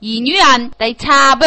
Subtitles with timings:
[0.00, 1.44] 一女人得差不。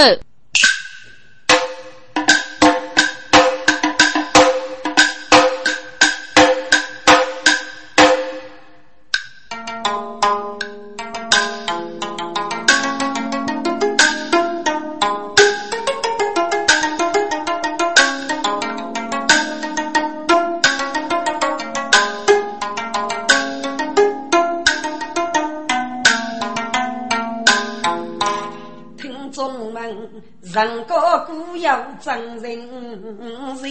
[32.02, 33.68] 真人才，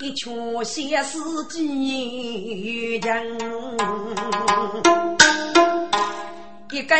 [0.00, 1.18] 一群写诗
[1.50, 3.38] 几人。
[6.72, 6.96] 一个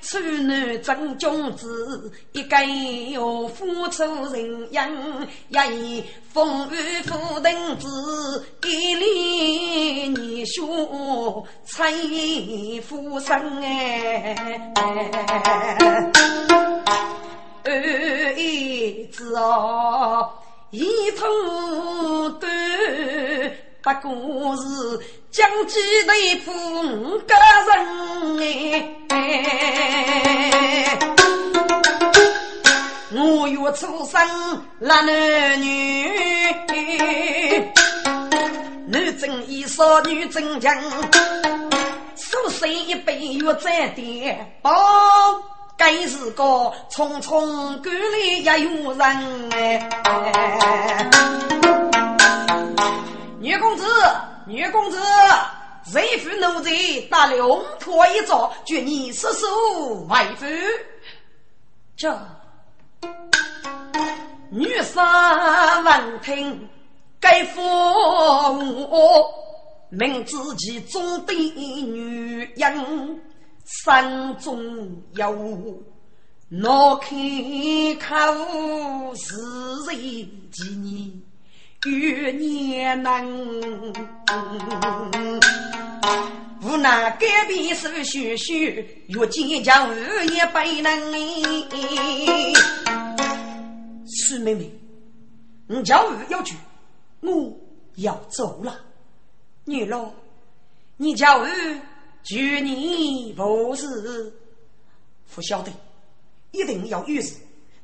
[0.00, 2.56] 处男真君子，一个
[3.12, 4.90] 要付出人样，
[5.50, 11.92] 一风雨负等子，一里你说财
[12.82, 14.72] 富生哎。
[17.64, 20.30] 二一子哦，
[20.70, 21.26] 一头
[22.40, 22.50] 短，
[23.82, 24.62] 不过是
[25.30, 26.12] 将鸡的
[26.44, 26.52] 父
[26.82, 27.34] 五个
[27.68, 28.48] 人哎。
[33.12, 34.20] 我月出生
[34.78, 35.04] 男
[35.60, 36.08] 女，
[38.86, 40.74] 男正衣少女正强，
[42.16, 44.70] 手生一杯月在点包。
[45.80, 46.44] 该是个
[46.90, 51.08] 匆匆赶来一有人哎！
[53.40, 53.86] 女公子，
[54.46, 55.00] 女公子，
[55.90, 56.70] 谁负奴才
[57.10, 59.46] 打龙坡一招，绝你失手
[60.06, 60.44] 为夫。
[61.96, 62.14] 这
[64.50, 65.02] 女生
[65.82, 66.68] 闻听，
[67.18, 69.32] 该服我，
[69.88, 73.22] 明知其中的女人。
[73.70, 77.16] 山中有我开
[78.00, 79.36] 口是
[79.86, 81.22] 谁几年
[81.86, 83.94] 月年能，
[86.62, 90.90] 无奈隔壁手续续，越见家务也不能。
[94.04, 94.68] 苏妹妹，
[95.68, 96.56] 你家务要去，
[97.20, 97.56] 我
[97.94, 98.80] 要走了。
[99.64, 100.10] 女老，
[100.96, 101.44] 你家务。
[102.22, 104.32] 求你不是
[105.34, 105.72] 不晓得，
[106.52, 107.36] 一定要遇事，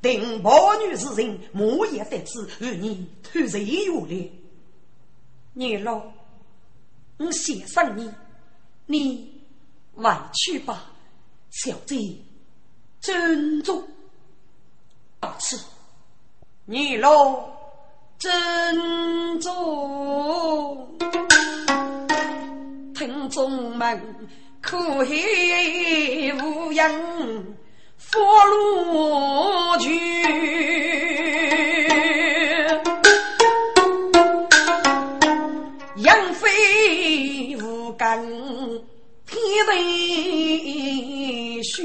[0.02, 4.30] 定保女之人，莫也得知与你突然有恋。
[5.54, 6.02] 女老，
[7.18, 8.12] 我写上你，
[8.86, 9.42] 你
[9.94, 10.92] 回去吧，
[11.50, 11.96] 小姐
[13.00, 13.82] 珍重。
[15.38, 15.58] 是，
[16.66, 17.48] 女老
[18.18, 20.98] 珍重。
[23.06, 24.02] 听众们，
[24.60, 25.06] 可恨
[26.42, 27.56] 无人
[27.96, 29.96] 佛路去，
[35.98, 38.08] 杨飞无根
[39.28, 39.38] 天
[39.70, 41.84] 地雪。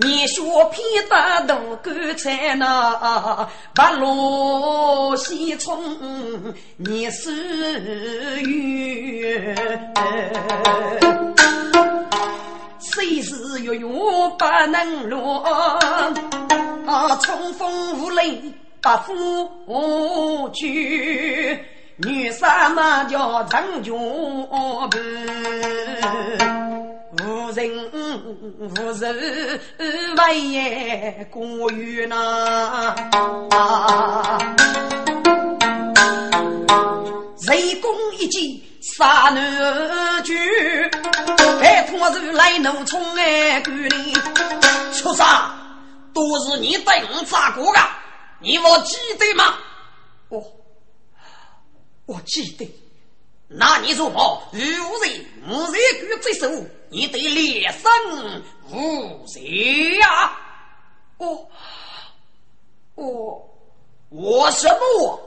[0.00, 9.56] 你说偏打大干菜那白罗西冲，你是冤，
[12.78, 15.40] 谁是月月不能落？
[16.86, 18.40] 啊，冲锋无雷
[18.80, 21.58] 不负去，
[22.00, 24.98] 女杀嘛叫长军不。
[27.24, 27.68] 无人。
[28.58, 29.06] 无仇，
[30.16, 32.94] 万也过远呐。
[37.48, 40.32] 雷公一击杀男主，
[41.60, 44.12] 拜托如来怒冲哎管理。
[44.92, 45.26] 畜生，
[46.14, 47.80] 都是你带我砸过的，
[48.40, 49.54] 你我记得吗？
[50.28, 50.40] 我
[52.08, 52.66] 我记得。
[53.48, 56.48] 那你说我无人无人举这手？
[56.90, 60.38] 你得连生无邪呀！
[61.18, 61.50] 我
[62.94, 63.50] 我
[64.08, 65.20] 我什么我？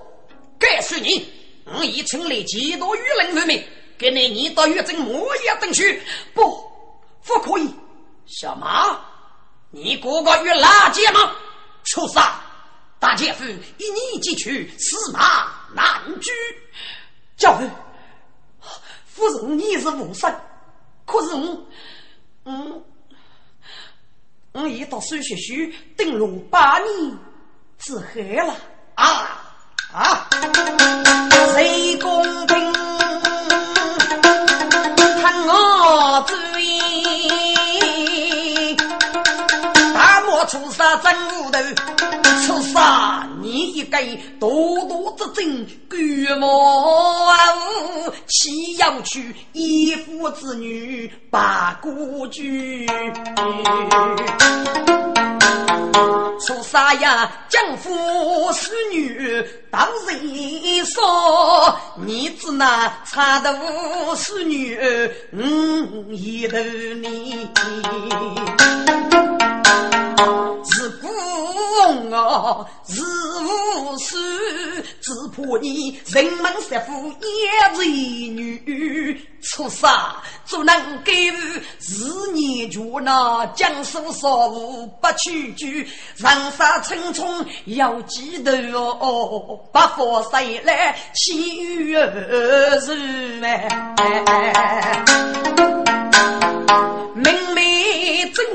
[0.57, 1.31] 该是你！
[1.66, 3.63] 我已成了几多舆论人民，
[3.95, 6.01] 给你你到月正莫也等去。
[6.33, 6.68] 不，
[7.24, 7.69] 不可以！
[8.25, 9.00] 什么？
[9.69, 11.36] 你哥哥与垃圾吗？
[11.83, 12.24] 畜生！
[13.00, 16.31] 大姐夫一你即去，司马难居。
[17.38, 17.69] 教诲，
[19.06, 20.31] 夫人你是无生，
[21.06, 21.65] 可是我，我、
[22.45, 22.83] 嗯，
[24.51, 25.53] 我已读书学书，
[25.97, 27.18] 定龙八年
[27.79, 28.03] 之后
[28.45, 28.56] 了
[28.95, 29.41] 啊
[29.91, 30.29] 啊！
[31.56, 32.73] 谁公平？
[35.21, 36.35] 看我追，
[39.94, 41.59] 大漠出杀真无头，
[42.45, 43.20] 出杀。
[43.62, 43.98] 你一个
[44.40, 46.00] 多多之精，鬼
[46.40, 47.38] 魔啊！
[48.28, 52.88] 岂要娶一夫之女把孤居？
[56.44, 64.75] 出杀呀，将夫是女当人说，你只那差的无死女，
[65.31, 67.48] 嗯，一头你。
[70.63, 71.07] 是孤
[72.12, 74.15] 哦，是无事，
[75.01, 80.15] 只怕你人门杀夫也为女，出杀
[80.45, 85.81] 只能给日年绝那江苏少妇不屈居，
[86.18, 92.95] 人杀匆匆要记得哦，不发谁来欺于儿子
[93.44, 93.68] 哎。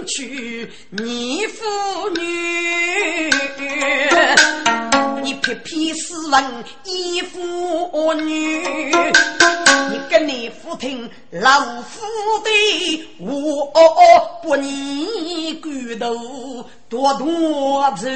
[0.06, 1.64] 娶你妇
[2.11, 3.31] 女，
[5.23, 8.62] 你偏偏斯文依妇女，
[9.91, 12.00] 你跟你父听老夫
[12.44, 13.73] 的，我
[14.43, 15.69] 不你骨
[15.99, 18.09] 头多多子。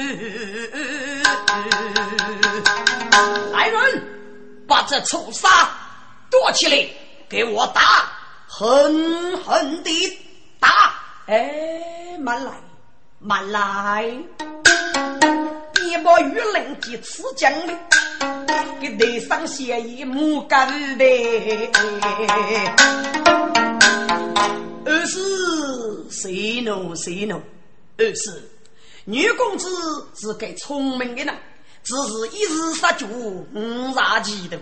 [3.52, 4.04] 来人，
[4.68, 5.50] 把这畜生
[6.30, 6.88] 夺起来，
[7.28, 7.82] 给我打，
[8.46, 10.16] 狠狠地！
[10.60, 10.68] 打！
[11.30, 12.50] 哎，慢来，
[13.20, 14.12] 慢来！
[15.72, 17.78] 别把玉林及此将领
[18.80, 21.04] 给内上写一木干的。
[24.84, 27.40] 二是谁怒谁怒？
[27.96, 28.50] 二是
[29.04, 29.68] 女公子
[30.16, 31.32] 是个聪明的人，
[31.84, 33.46] 只是一时杀脚误
[33.94, 34.56] 杀几头，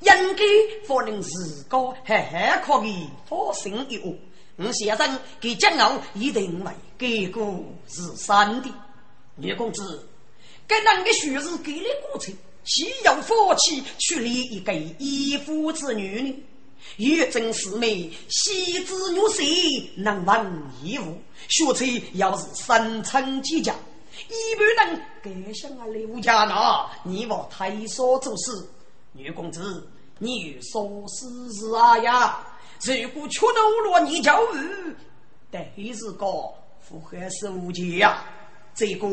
[0.00, 0.44] 应该
[0.86, 4.18] 不能自高，还还可以发生一误。
[4.62, 8.70] 我先生给江傲一定为给过是三的
[9.36, 10.06] 女公子，
[10.66, 12.34] 该男的许是给了过程，
[12.64, 16.44] 岂有放弃去立一个义父之女呢？
[16.98, 21.16] 玉真是美，喜子女婿能闻义务，
[21.48, 23.74] 学才要是三称几家，
[24.28, 28.52] 一般人该向啊刘家那，你我太少做事。
[29.12, 32.46] 女公子，你说是是啊呀？
[32.82, 34.94] 如果缺德落你教育，
[35.50, 35.62] 但
[35.94, 36.26] 是个
[36.80, 38.24] 符合是无解呀。
[38.74, 39.06] 这个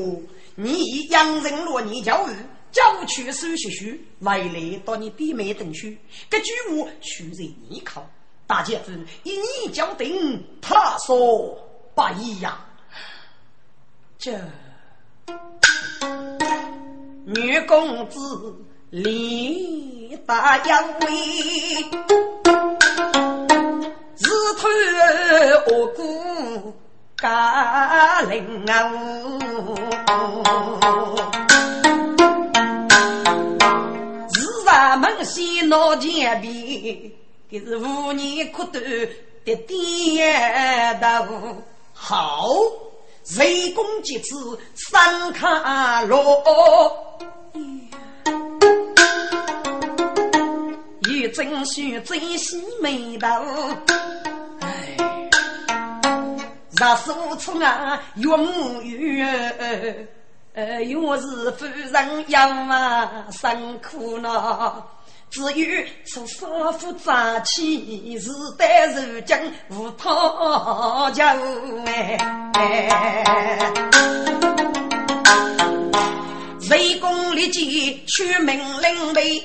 [0.56, 2.32] 你养人落你教育，
[2.72, 5.98] 教去手续续，未来到你弟妹等去，
[6.30, 8.10] 这句话需人依靠。
[8.46, 11.60] 大姐子一你教定，他说
[11.94, 12.58] 不一样。
[14.18, 14.40] 这
[17.26, 18.56] 女公子
[18.90, 22.57] 李大杨威。
[24.48, 24.70] 自头
[25.68, 26.74] 我顾
[27.18, 28.74] 家人啊，
[34.30, 37.12] 自上门先闹前边，
[37.52, 41.58] 这是五年苦斗的点头。
[41.92, 42.48] 好，
[43.26, 46.42] 人工几次三卡罗？
[51.36, 53.28] 真须珍惜眉头，
[56.80, 59.98] 若是无处啊，岳母怨，
[60.54, 64.84] 呃，又是夫人要啊，辛苦呢。
[65.30, 69.36] 至于出少妇早起，是待如今
[69.70, 71.26] 无讨教
[71.86, 72.18] 哎。
[76.70, 79.44] 为公立即取命令呗。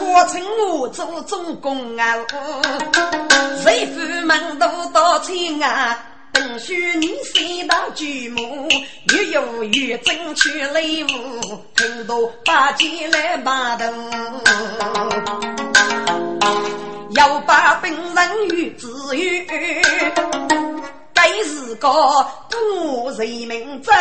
[0.00, 2.14] 我称我做总公啊，
[3.62, 5.98] 谁府门都到亲啊，
[6.40, 8.66] 等许你三大巨母，
[9.12, 12.16] 越有越争取礼物，听到
[12.46, 13.84] 八戒来码头，
[17.10, 19.46] 要把本人与子玉，
[21.12, 21.90] 该是个
[22.48, 23.92] 不人民走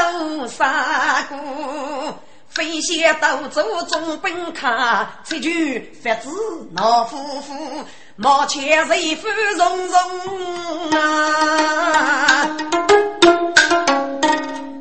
[0.48, 1.36] 三姑。
[2.48, 6.30] 飞仙斗走中本卡，这句法子
[6.74, 7.86] 老夫妇，
[8.22, 12.58] 毛钱随风融融啊！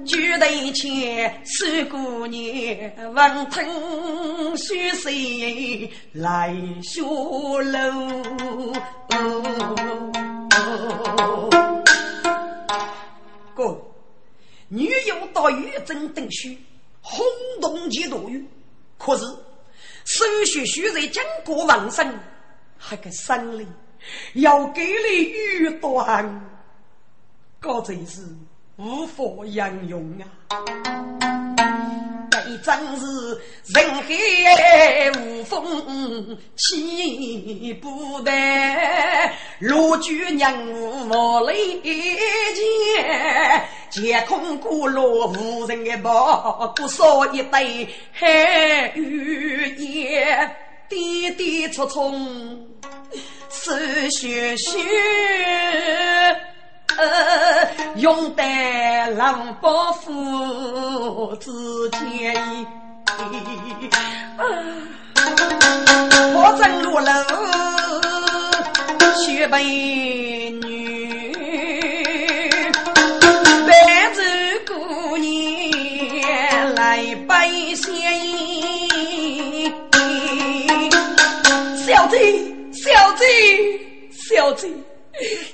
[0.05, 5.13] 举头前四姑娘，闻听虚声
[6.15, 6.53] 来
[6.83, 8.25] 学楼。
[13.55, 13.81] 哥，
[14.67, 16.59] 女友到玉真等虚。
[17.01, 17.25] 轰
[17.61, 18.45] 动几多余，
[18.99, 19.25] 可是
[20.05, 22.19] 手续须在经过王生，
[22.79, 23.67] 还给三里，
[24.35, 26.49] 要给你预断，
[27.61, 28.25] 搞这事
[28.77, 30.25] 无法形容啊！
[32.63, 33.07] 真是
[33.75, 50.57] 人海无风起不来，罗举人物无雷见，天空孤落无人的宝，不少一对海雨烟，
[50.89, 52.67] 跌跌冲冲
[53.51, 54.79] 是血血。
[57.97, 58.43] 用得
[59.17, 62.35] 狼保父子间，
[66.33, 67.13] 破阵落楼
[69.15, 69.63] 血本
[82.09, 84.71] 小贼，小贼，小贼。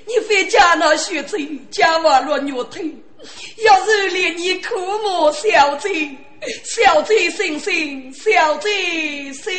[0.06, 2.94] 你非家那血贼，家瓦落牛腿，
[3.64, 6.16] 要是连你苦莫小贼，
[6.62, 9.52] 小贼心心，小贼心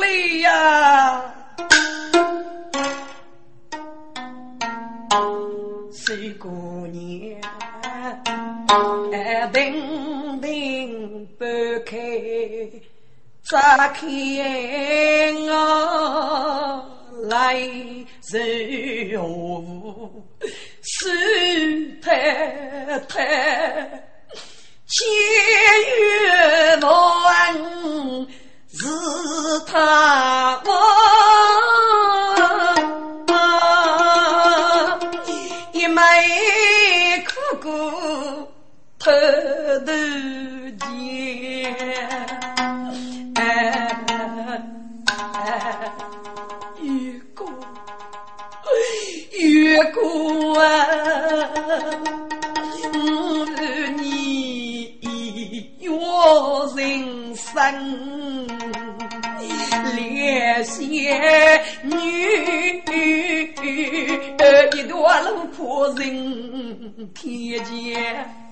[0.00, 1.34] 里呀。
[5.92, 6.48] 水姑
[6.88, 7.40] 娘，
[9.52, 11.44] 叮叮不
[11.86, 11.96] 开，
[13.48, 14.06] 咋开
[15.48, 16.84] 我？
[17.28, 17.54] 来
[18.30, 20.26] 人物
[20.82, 23.24] 是太太，
[24.88, 25.06] 千
[25.98, 27.54] 月万
[28.68, 28.86] 是
[29.66, 30.70] 他我，
[35.72, 36.00] 一枚
[37.24, 37.30] 苦
[37.60, 37.68] 苦
[38.98, 39.10] 偷
[39.86, 39.92] 偷
[40.80, 40.92] 月
[61.82, 62.82] 女，
[64.76, 68.42] 一段路破人天间。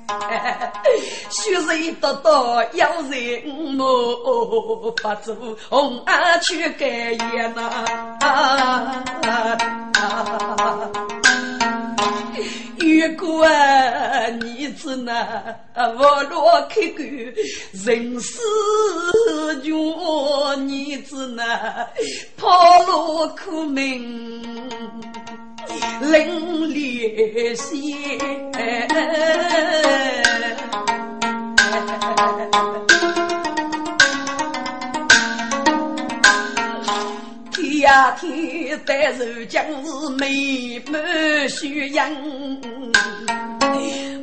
[1.28, 5.36] 血水多多要人莫不做
[5.68, 7.54] 红啊去改颜
[12.98, 13.06] 呐。
[13.08, 13.46] 如果
[14.40, 15.14] 你只那
[15.76, 17.02] 我落开口，
[17.84, 18.38] 人世
[19.62, 21.88] 穷，你只那
[22.36, 24.68] 跑路苦命。
[26.00, 27.94] 冷烈些，
[37.80, 42.12] 夏天，但是将是美满虚阳，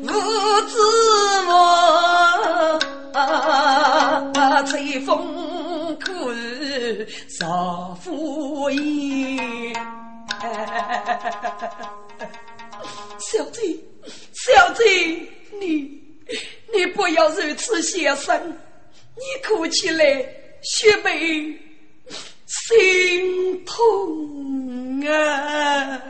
[0.04, 0.78] 无知
[1.48, 2.80] 我
[4.68, 6.32] 吹风苦，
[7.28, 9.76] 少敷衍。
[13.20, 13.76] 小贼，
[14.34, 14.84] 小贼，
[15.60, 16.00] 你
[16.72, 18.40] 你不要如此先生，
[19.16, 20.06] 你哭起来
[20.62, 21.60] 血背
[22.48, 26.02] 心痛啊！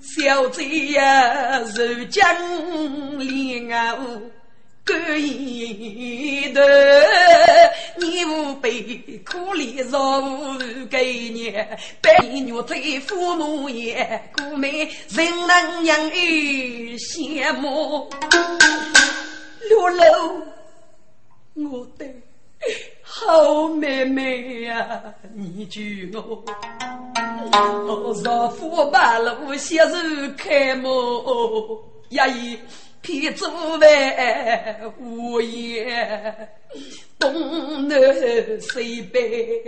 [0.00, 3.98] 小贼呀，如将恋啊！
[4.84, 6.60] 干一头，
[7.96, 8.82] 你无悲
[9.24, 10.58] 苦怜若无
[10.90, 11.50] 给你，
[12.02, 18.10] 百年推父母也，故美人能养育羡慕。
[19.68, 20.42] 六楼，
[21.54, 22.04] 我的
[23.26, 25.02] 好妹妹呀，
[25.34, 25.80] 你救
[26.18, 26.44] 我！
[27.86, 29.94] 我若夫八路携手
[30.36, 30.90] 开门，
[32.10, 32.58] 呀一。
[33.02, 33.48] 偏做
[33.78, 36.48] 万无言，
[37.18, 37.98] 东南
[38.60, 39.60] 西北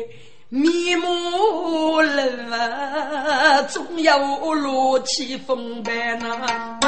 [0.49, 6.79] 面目冷啊，总有落起风斑呐。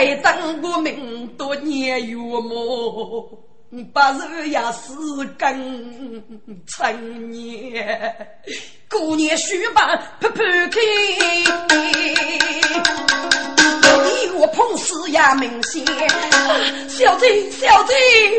[0.00, 3.38] 该当过命多年月么？
[3.92, 4.94] 八十也是
[5.38, 6.24] 更
[6.66, 8.16] 成年，
[8.88, 10.80] 过年须把拍拍开，
[14.06, 15.84] 你我碰死也明显。
[16.88, 17.94] 小贼小贼，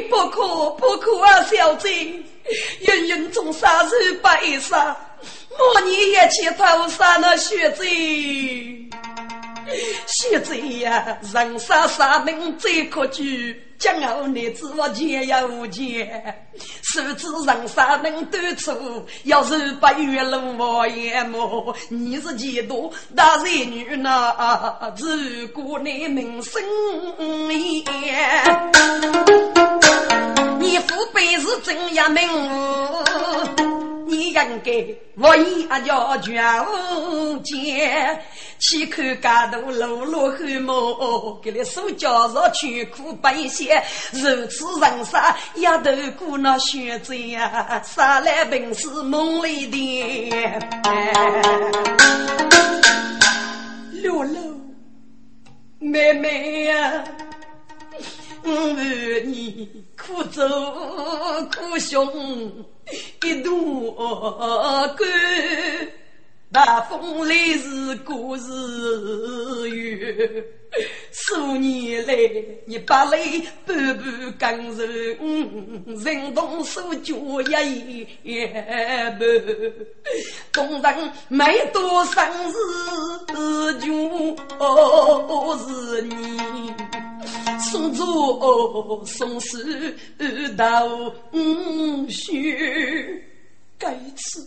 [0.09, 1.43] 不可不可啊！
[1.43, 2.23] 小贼，
[2.79, 4.97] 芸芸中杀人白杀，
[5.59, 7.85] 莫念一起头杀那血贼。
[10.07, 13.67] 现在呀，人傻傻能最可惧。
[13.79, 16.47] 江后男子我钱也无钱，
[16.83, 18.71] 手指人傻能短粗，
[19.23, 24.35] 要是八月龙王眼目，你是几多大才女呢？
[24.97, 26.61] 如果你名声
[27.49, 28.71] 严，
[30.59, 32.21] 你父辈是真也名
[34.11, 38.21] 你应该我一叫全无见。
[38.59, 45.19] 去看街头路路寒毛，给你手脚上全苦白些，如此人生
[45.55, 50.39] 丫头姑那选择呀，啥来本是梦里的。
[53.93, 54.41] 六六
[55.79, 57.03] 妹妹呀，
[58.43, 60.43] 我问你苦走
[61.55, 62.05] 苦凶
[63.23, 63.91] 一度
[64.97, 65.03] 孤，
[66.51, 70.60] 大风里是故事远。
[71.33, 72.13] 数年来
[72.65, 74.83] 你把泪半半干受，
[76.03, 77.15] 人动手脚
[77.49, 79.17] 也一半。
[80.53, 82.21] 工人没多生
[82.51, 83.33] 日
[83.79, 83.87] 就
[85.57, 86.73] 是你，
[87.71, 89.95] 送走送死
[90.57, 91.13] 到
[92.09, 93.23] 血，
[93.79, 94.45] 该死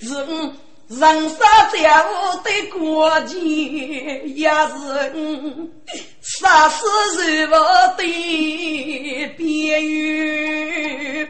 [0.00, 0.52] 人。
[0.88, 1.38] 人生
[1.70, 3.38] 在我的国境，
[4.34, 5.12] 也是
[6.22, 8.02] 杀死人我的
[9.36, 11.28] 边缘。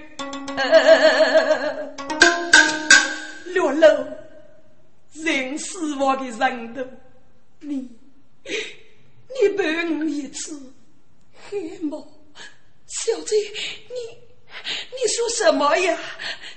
[3.46, 4.06] 六楼，
[5.14, 6.84] 人死我的人头，
[7.58, 7.90] 你
[8.44, 10.72] 你陪我一次，
[11.50, 11.98] 黑毛
[12.86, 13.34] 小姐，
[13.88, 13.96] 你
[14.92, 15.98] 你说什么呀？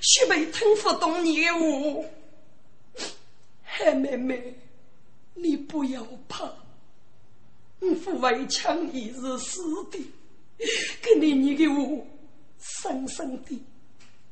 [0.01, 1.59] 许没听不懂你的话。
[3.83, 4.55] 海妹妹，
[5.33, 6.45] 你不要怕，
[7.79, 9.59] 我父为强已是死
[9.89, 9.99] 的，
[11.01, 12.05] 给你你给我
[12.59, 13.59] 深深的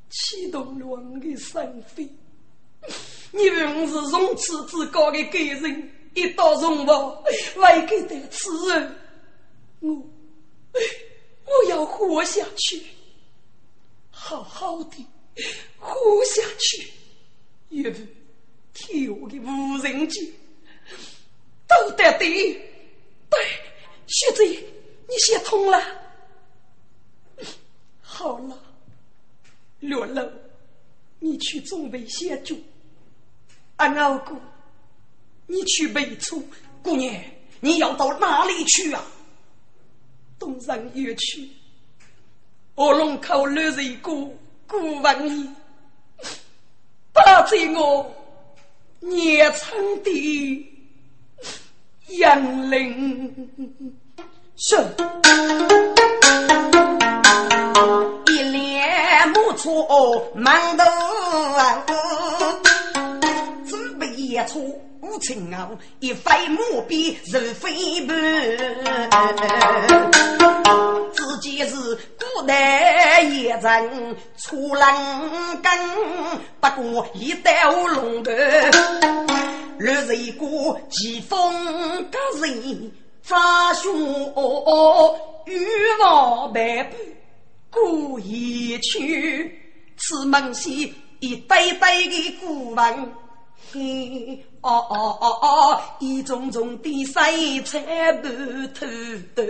[0.10, 2.08] 启动了我的生飞。
[3.32, 7.22] 你们是如此之高的个人，一道荣华
[7.56, 8.96] 为给的此人，
[9.80, 12.84] 我我要活下去，
[14.12, 15.08] 好好的
[15.80, 16.88] 活下去，
[17.70, 18.19] 因为。
[18.74, 20.34] 天的无人机，
[21.68, 22.54] 都得对，
[23.30, 23.40] 对，
[24.08, 25.82] 学子，你写通了，
[28.02, 28.58] 好了，
[29.80, 30.30] 六楼，
[31.20, 32.58] 你去准备写作，
[33.78, 34.36] 俺二姑，
[35.48, 36.44] 你去备处，
[36.82, 37.14] 姑娘，
[37.60, 39.06] 你要到哪里去啊？
[40.38, 41.50] 东山园区，
[42.76, 44.12] 卧龙口六十个
[44.68, 45.50] 古玩意，
[47.12, 48.16] 打在我。
[49.02, 49.70] 年长
[50.04, 50.68] 的
[52.18, 53.50] 杨林
[54.58, 54.76] 是
[58.28, 60.84] 一脸木错忙头，
[63.66, 68.16] 准备演出无情啊，一飞木笔如飞盘，
[71.30, 71.76] 自己是
[72.18, 74.84] 古代一人出人
[75.62, 75.72] 根，
[76.60, 77.52] 不过一刀
[77.86, 78.32] 龙头，
[79.78, 84.34] 六十个疾风个人扎胸，
[85.46, 85.64] 欲
[86.02, 86.94] 望百般
[87.70, 89.56] 过一去，
[89.98, 93.14] 此门西一堆堆的古文。
[93.72, 98.28] 嘿，哦哦哦哦，一种种的水彩不
[98.74, 98.86] 透
[99.36, 99.44] 透，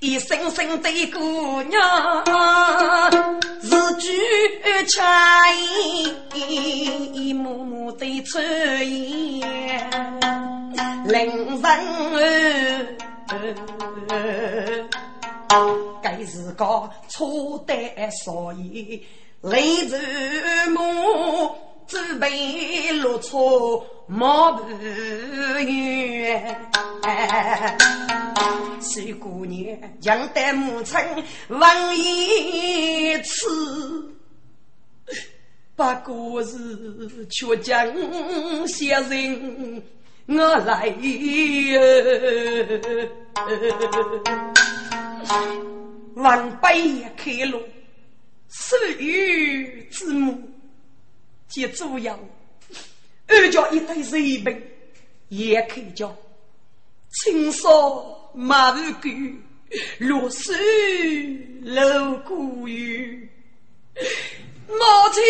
[0.00, 2.24] 一声声的姑娘
[3.62, 3.68] 是
[4.00, 4.10] 句
[4.86, 6.14] 恰意，
[7.12, 10.20] 一幕幕的出言
[11.04, 11.68] 令人
[16.02, 17.74] 该是个错的
[18.24, 19.04] 所以
[19.42, 19.98] 泪如
[20.72, 21.54] 梦。
[21.90, 23.36] 准备落车
[24.06, 24.64] 马不
[25.58, 26.56] 远，
[28.80, 30.96] 水姑娘将带母亲
[31.48, 34.14] 问一次，
[35.74, 37.84] 不过是却将
[38.68, 39.82] 些人
[40.28, 40.94] 我来，
[46.14, 47.60] 万杯开路，
[48.46, 50.40] 死于之母。
[51.50, 52.16] 即主要，
[53.26, 54.62] 二叫一对水兵，
[55.28, 56.16] 也可以叫
[57.10, 59.10] 青烧马肉狗，
[59.98, 60.56] 落水
[61.60, 63.28] 露骨鱼，
[64.68, 64.74] 母
[65.12, 65.22] 亲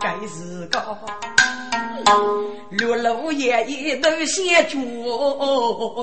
[0.00, 0.98] 该是个。
[2.70, 4.76] 六路爷爷都先脚，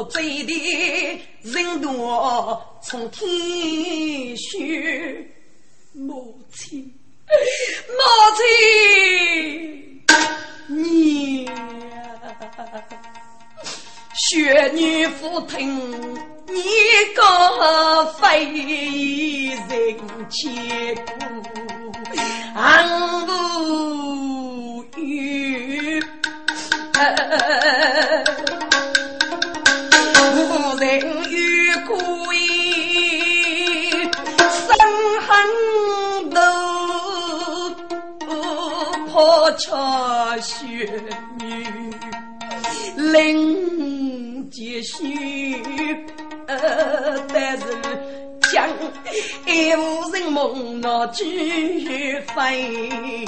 [0.10, 3.30] 醉的人多从天
[4.38, 5.28] 雪，
[5.94, 6.94] 母亲，
[7.88, 8.02] 母
[8.38, 10.02] 亲，
[10.67, 11.50] 你
[14.30, 15.91] 雪女夫听，
[16.48, 16.63] 你
[17.13, 19.70] 个非人
[20.30, 21.10] 切骨，
[22.54, 26.04] 俺无语。
[30.34, 30.84] 无人
[31.30, 34.02] 与故意
[34.50, 34.70] 生
[35.22, 35.30] 恨
[36.30, 36.40] 斗，
[39.08, 40.90] 破桥雪
[41.40, 41.50] 女
[42.96, 45.64] 临结须，
[46.48, 47.64] 但是
[48.52, 48.68] 将
[49.46, 53.26] 一无人梦那俱飞。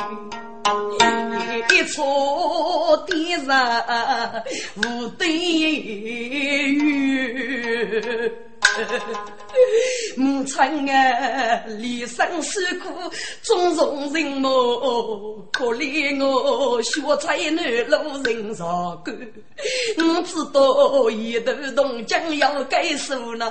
[1.69, 4.43] 一错的人
[4.77, 7.03] 无对语。
[10.15, 10.57] 母亲
[10.91, 13.11] 啊，离生受苦，
[13.41, 19.15] 种种人母，可怜我学才难路人上干。
[19.97, 23.45] 我知道一头铜将要改数那，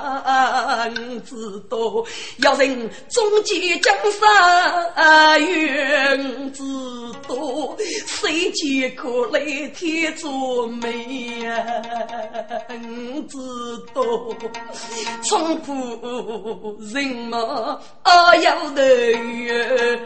[0.86, 1.34] 我知
[1.68, 2.04] 道
[2.38, 3.94] 要人终结江
[4.94, 6.62] 山冤，知
[7.28, 11.82] 道谁见可来天作美呀，
[12.68, 13.38] 我知
[13.94, 14.02] 道。
[15.22, 15.91] 从不
[16.92, 17.80] 人马
[18.42, 20.00] 要得月，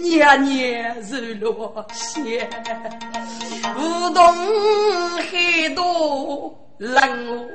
[0.00, 2.48] 年年日落雪，
[3.76, 4.24] 梧桐
[5.30, 7.48] 很多冷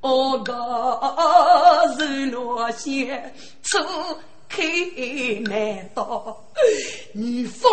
[0.00, 3.78] 哦个日落雪，初
[4.48, 4.64] 开
[5.44, 6.36] 难到，
[7.12, 7.70] 你风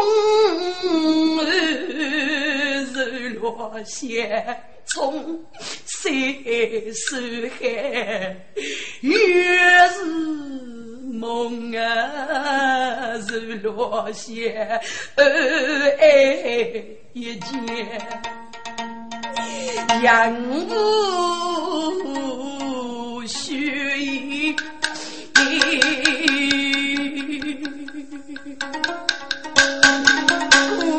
[2.93, 4.57] 日落雪。
[4.87, 5.43] 从
[5.85, 6.11] 山
[6.93, 8.37] 山海，
[9.01, 9.19] 月
[9.89, 10.05] 是
[11.11, 14.31] 梦啊，日落下，
[15.15, 15.25] 恩
[15.99, 17.49] 爱一见，
[20.01, 20.69] 杨无
[23.27, 24.55] 须。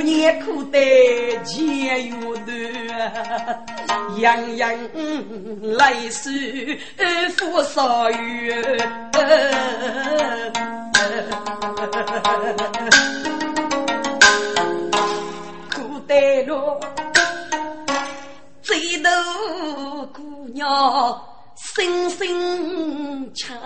[0.08, 0.78] 年苦得
[1.44, 2.52] 钱又多，
[4.18, 4.70] 样样
[5.76, 6.78] 来时
[7.36, 8.78] 富少月，
[15.74, 16.80] 苦得了
[18.62, 19.10] 最头
[20.14, 21.22] 姑娘
[21.56, 23.56] 心心强。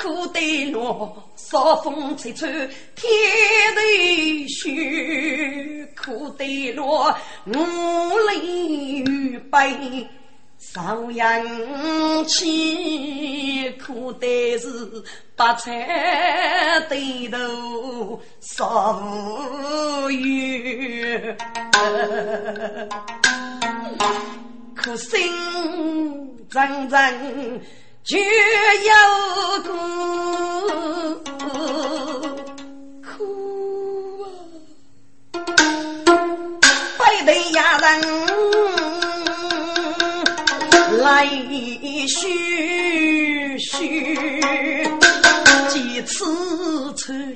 [0.00, 2.48] 苦得落，扫风吹吹
[2.94, 3.10] 天
[3.76, 7.14] 地雪；苦得落，
[7.46, 7.52] 五
[8.30, 10.08] 里雨悲
[10.58, 11.44] 少阳
[12.26, 14.68] 气；苦得是
[15.36, 21.36] 白菜对头少无缘，
[24.82, 25.28] 苦心
[26.48, 27.60] 阵阵。
[28.04, 29.62] 就有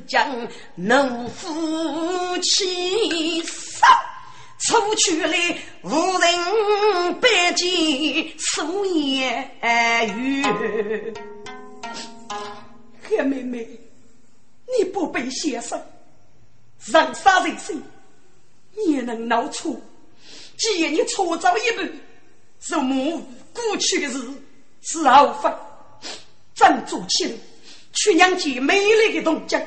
[0.07, 3.87] 将怒夫妻杀。
[4.59, 5.37] 出去了，
[5.83, 9.53] 无人百计素言
[10.17, 10.43] 语。
[13.03, 13.69] 黑妹妹，
[14.79, 15.79] 你不被先生
[16.87, 17.83] 人杀人生，
[18.87, 19.81] 也能闹出。
[20.57, 21.83] 既然你错早一步，
[22.61, 23.19] 是母
[23.53, 24.27] 过去的事
[24.81, 25.55] 是后发，
[26.55, 27.33] 真做起来，
[27.93, 29.63] 去娘家美丽的东家，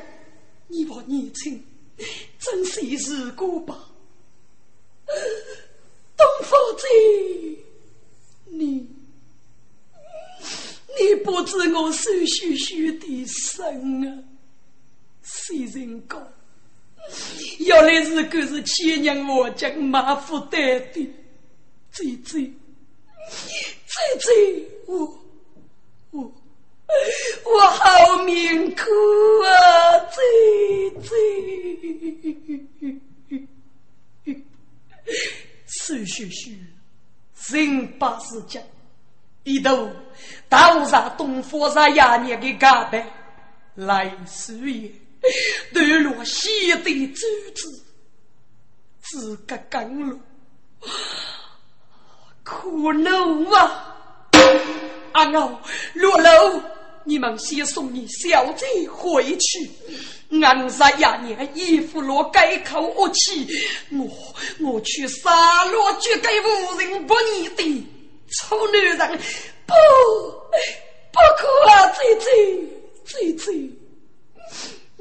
[0.69, 1.61] 你把年轻，
[2.39, 3.89] 真是一时过吧。
[6.15, 6.85] 东方子，
[8.45, 8.87] 你
[10.99, 14.23] 你不知我手虚虚的身啊！
[15.23, 16.33] 谁人讲？
[17.59, 21.09] 原来是个是千年我将马虎带的，
[21.91, 22.51] 姐姐，姐
[24.19, 25.19] 姐，我
[27.45, 28.81] 我好命苦
[29.45, 30.21] 啊，贼
[31.01, 31.09] 贼！
[35.67, 36.51] 羞羞羞！
[37.51, 38.63] 人把世界
[39.43, 39.91] 一度，
[40.49, 43.07] 头上东方上压捏个钢板，
[43.75, 44.91] 来输液，
[45.73, 47.61] 断落血的肢体，
[49.01, 50.19] 资格刚落，
[52.43, 53.71] 苦了我，
[55.13, 55.59] 俺老
[55.93, 56.78] 落了。
[57.03, 59.69] 你们先送你小姐回去。
[60.41, 63.47] 俺在呀年衣服落街口恶气，
[63.91, 64.07] 我
[64.59, 67.87] 我去杀落绝给无人不义的
[68.31, 68.97] 丑女人，
[69.65, 69.73] 不
[71.11, 71.87] 不可啊！
[71.97, 73.51] 姐姐姐姐，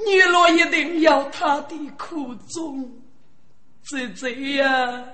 [0.02, 2.90] 你若一定要他的苦衷，
[3.84, 5.04] 姐姐呀，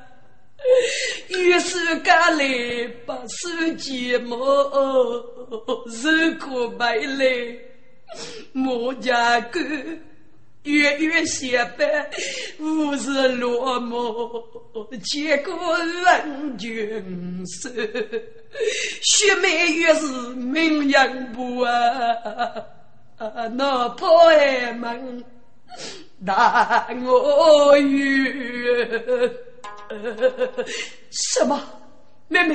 [1.41, 2.45] 于是赶来
[3.07, 4.37] 把手寂寞，
[5.87, 7.59] 如果没来。
[8.53, 9.59] 莫家沟，
[10.63, 12.09] 月月相伴，
[12.61, 15.53] 无事落寞，结果
[16.07, 17.69] 人群瘦，
[19.03, 21.73] 血脉越是名扬不啊！
[23.55, 24.09] 那破
[24.79, 25.25] 门，
[26.25, 29.33] 大我冤。
[31.11, 31.61] 什么？
[32.29, 32.55] 妹妹，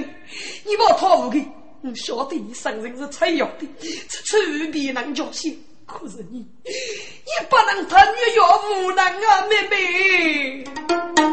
[0.65, 1.45] 你把他误给？
[1.81, 3.65] 我晓得你生人是采药的，
[4.09, 4.37] 这臭
[4.71, 5.53] 皮能叫些，
[5.85, 11.28] 可是你，你不能贪女要无能啊，妹妹。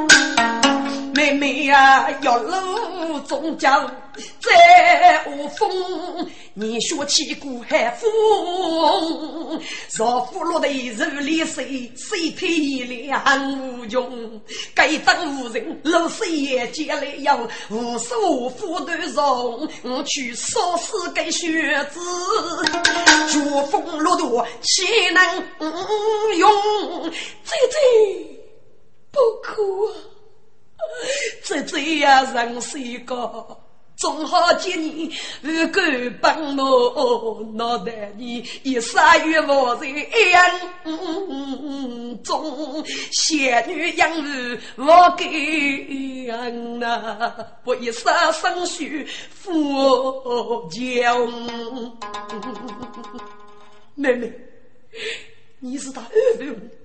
[1.17, 3.91] 妹妹呀，要路中将
[4.39, 9.59] 在无风，你学起古海风。
[9.97, 14.39] 若夫落得如里水，水体凉无穷。
[14.75, 19.67] 该等无人露水也见了有无数夫断容。
[19.85, 21.99] 我去烧死给学子，
[23.31, 25.25] 绝风落度岂能
[26.37, 27.11] 用？
[27.11, 27.79] 姐姐
[29.11, 29.93] 不哭啊！
[31.45, 33.59] 这这样人是一个，
[33.97, 40.07] 总好见你不敢帮我脑袋里一杀月无人眼
[42.23, 46.27] 中，仙女养儿我给
[46.79, 47.31] 那
[47.65, 51.27] 不一杀生血佛教。
[53.95, 54.31] 妹妹，
[55.59, 56.76] 你是他儿子。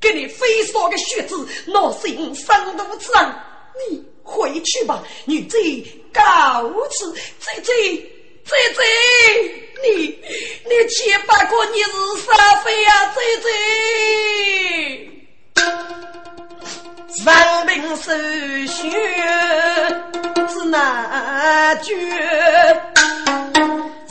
[0.00, 3.34] 给你飞烧的血子，闹心生毒之人，
[3.90, 6.22] 你回去吧，女贼告
[6.90, 7.72] 辞，贼贼
[8.44, 8.82] 贼贼，
[9.82, 10.18] 你
[10.64, 11.90] 你千八个你是
[12.26, 13.48] 啥非呀，贼贼，
[17.16, 18.12] 生病受
[18.72, 18.78] 血
[20.48, 20.76] 是难
[21.82, 21.92] 绝。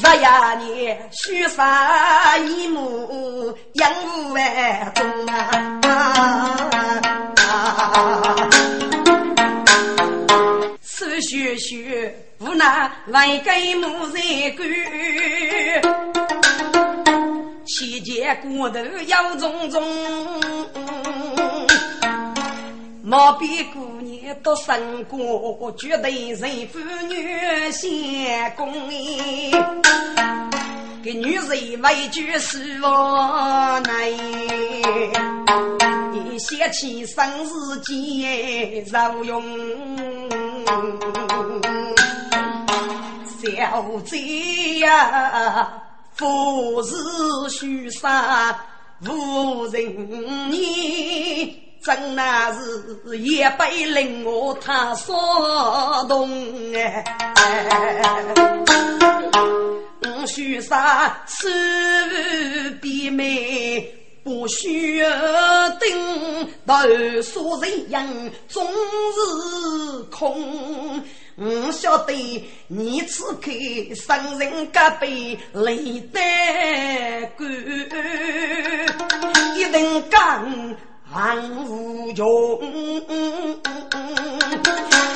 [0.09, 6.57] 十呀年，须杀一母，养五万众啊！
[10.81, 14.65] 是学学，无奈来给母人管，
[17.65, 19.83] 期间过头要种种。
[23.09, 29.49] 莫比姑娘多生过，绝对人妇女先公哎，
[31.01, 32.85] 给女人委屈是无
[33.85, 34.09] 奈，
[36.11, 39.41] 一想起生日节受用，
[43.41, 46.93] 小姐呀，富士
[47.49, 48.59] 须杀
[48.99, 51.66] 无人念。
[51.87, 56.29] 真那是也被令我他所动
[56.75, 57.05] 哎！
[60.01, 61.47] 我须杀手
[62.81, 63.89] 比美，
[64.21, 65.01] 不须
[65.79, 66.81] 等到
[67.23, 68.05] 所人样
[68.49, 71.01] 终日空。
[71.37, 72.13] 我晓得
[72.67, 73.49] 你此刻
[73.95, 76.19] 生人隔壁泪得
[77.37, 77.47] 干，
[79.55, 80.75] 一定讲。
[81.13, 82.25] 万无穷，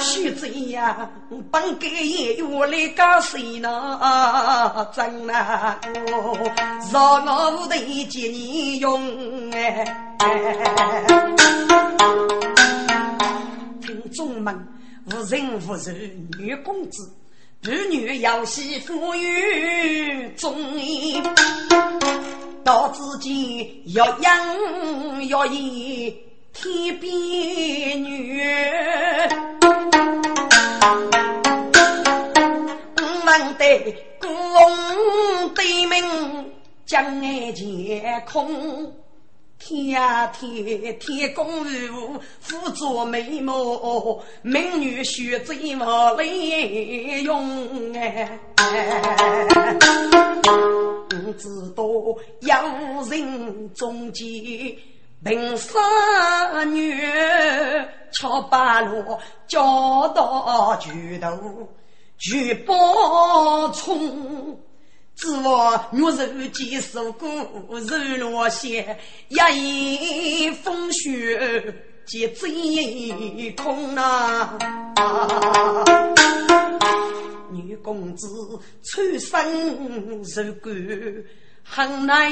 [0.01, 1.10] 须知呀，
[1.51, 4.88] 本该也我来搞谁呢？
[4.93, 6.38] 真难过，
[6.93, 7.75] 让我无得
[8.06, 9.86] 见你用哎！
[13.82, 14.67] 听众们，
[15.08, 15.91] 无人无仇
[16.39, 17.13] 女公子，
[17.63, 21.21] 儿女要媳妇与忠义。
[22.63, 25.54] 到自己要养要养
[26.54, 28.41] 天边女，
[32.97, 36.52] 我们的公对门
[36.86, 38.93] 将爱皆空，
[39.63, 41.45] 天呀天，天公
[41.93, 48.39] 无辅助美貌，美女选择我来用哎。
[51.08, 54.26] 不知道有人中间
[55.24, 57.00] 凭啥女
[58.12, 61.30] 敲八路，教导巨头
[62.17, 64.60] 去包冲。
[65.22, 67.28] 只望玉手几首歌，
[67.70, 68.98] 日落斜，
[69.30, 71.76] 一夜风雪
[72.08, 74.58] 皆真空啊！
[77.52, 78.28] 女公子
[78.82, 80.72] 穿身受苦，
[81.64, 82.28] 很难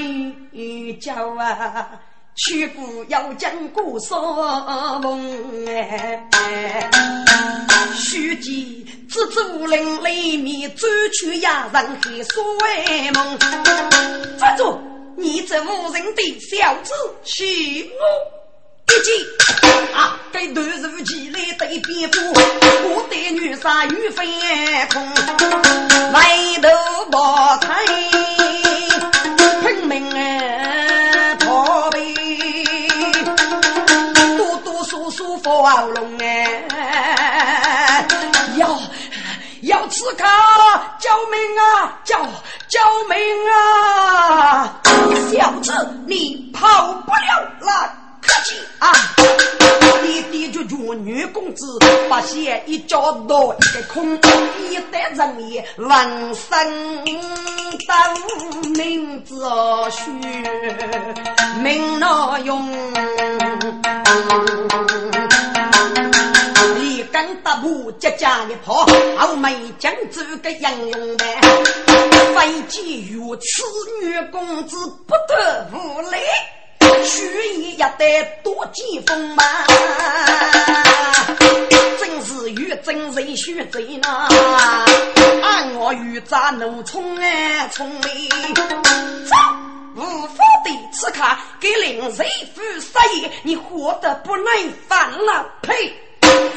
[1.00, 2.02] 教啊！
[2.40, 4.18] 曲故要讲古说
[5.02, 6.90] 梦哎，
[7.94, 13.38] 须记蜘蛛林里面追去呀，人黑所为梦。
[14.40, 14.80] 站住！
[15.18, 16.94] 你这无人的小子，
[17.26, 19.12] 欺我一记
[19.94, 20.18] 啊！
[20.32, 24.26] 该突如其来对蝙蝠，我的女杀与飞
[24.94, 25.06] 空，
[26.14, 26.70] 埋头
[27.12, 27.18] 不
[27.60, 27.84] 开，
[35.60, 38.08] 舒服喉咙哎，
[38.56, 38.80] 要
[39.64, 40.24] 要刺客，
[41.00, 42.00] 救命啊！
[42.06, 42.16] 救
[42.70, 43.18] 救命
[43.52, 44.80] 啊！
[45.30, 45.74] 小子，
[46.08, 47.92] 你跑不了了，
[48.22, 48.90] 客气啊！
[50.02, 51.78] 你爹就叫女公子，
[52.10, 54.16] 把鞋一脚落一个空，
[54.70, 55.90] 一代人也闻
[56.36, 56.58] 声
[57.86, 58.18] 当
[58.78, 59.46] 名字
[59.92, 60.10] 学，
[61.62, 62.66] 名闹用。
[67.70, 68.86] 一根大步接家一跑，
[69.18, 71.26] 后眉将这个英勇的，
[72.36, 73.44] 飞机如此
[74.02, 74.76] 女公子
[75.08, 76.18] 不得无礼。
[77.04, 79.44] 须臾也得多几风嘛，
[82.00, 84.28] 真是与真人须贼呐！
[85.44, 88.10] 按我与咱奴冲哎冲哎，
[89.30, 89.36] 走！
[89.96, 91.24] 无法的此刻
[91.60, 94.52] 给令谁夫杀业，你活得不耐
[94.88, 95.46] 烦了？
[95.62, 95.94] 呸！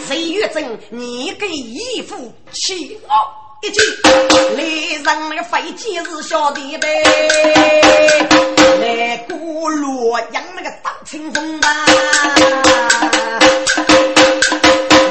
[0.07, 3.11] 谁与真你给义父起我？
[3.65, 3.81] 一句，
[4.57, 6.89] 来人那个飞机是小弟呗，
[8.81, 11.87] 来过洛阳那个大清风啊，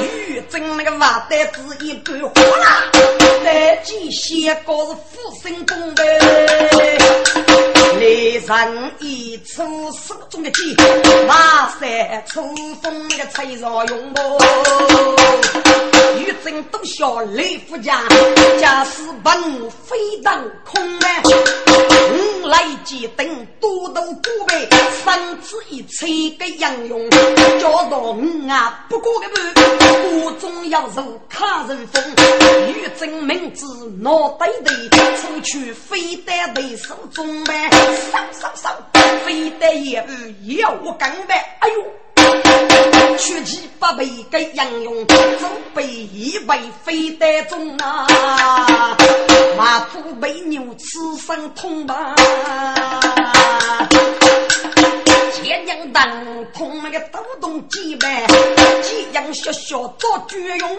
[0.02, 2.90] 玉珍那个瓦袋子一端哗啦，
[3.42, 6.02] 来几些个是富生功呗，
[8.02, 8.08] 来
[8.64, 9.62] 人一出
[9.92, 10.74] 手中的剑，
[11.28, 12.42] 马三出
[12.82, 14.20] 风那个菜上用不。
[16.18, 18.00] 玉珍都笑雷夫家，
[18.60, 19.32] 家是本
[19.70, 21.00] 非当空门。
[22.42, 24.68] 五来几等多头古背，
[25.04, 27.08] 三子一吹个杨勇，
[27.60, 29.44] 叫到五啊不过个半，
[30.24, 32.02] 我总要受卡人风。
[32.66, 33.64] 玉珍名字
[34.00, 37.70] 脑袋的，出去非得为手中呗，
[38.10, 38.72] 上上上，
[39.24, 40.04] 非得也
[40.58, 41.84] 要我干呗，哎呦！
[43.18, 48.06] 屈其八倍给杨勇，准备一倍飞得中啊！
[49.56, 52.14] 马虎被牛吃伤痛吧？
[55.32, 56.10] 千娘当
[56.52, 58.26] 碰那个抖动几百，
[58.82, 60.78] 几样小小做绝用。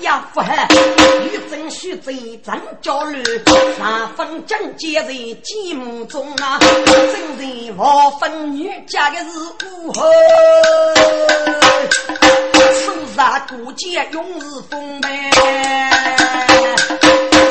[0.00, 0.66] 呀，夫汉，
[1.22, 2.12] 女真须在
[2.44, 3.22] 张家路，
[3.78, 5.12] 三分将结在
[5.42, 6.58] 几目中啊！
[6.86, 9.26] 真人我分女家的是
[9.66, 10.02] 武后，
[12.74, 15.30] 手上古剑永是风呗。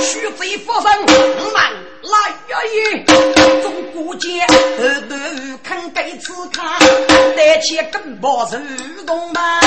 [0.02, 1.06] 须贼发生
[1.54, 1.72] 慢
[2.08, 2.14] 来
[2.50, 2.56] 呀！
[3.62, 4.54] 中古剑后
[5.10, 5.16] 头
[5.64, 6.80] 看该此看，
[7.36, 8.58] 带起根宝手
[9.06, 9.60] 动嘛。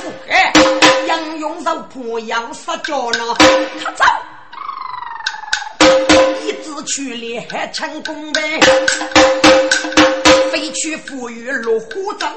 [0.00, 0.34] 富贵
[1.06, 3.36] 杨勇手破杨杀脚呢，
[3.82, 4.04] 他走。
[6.42, 8.60] 一直去练成功呗。
[10.54, 12.32] 飞去富裕落虎帐，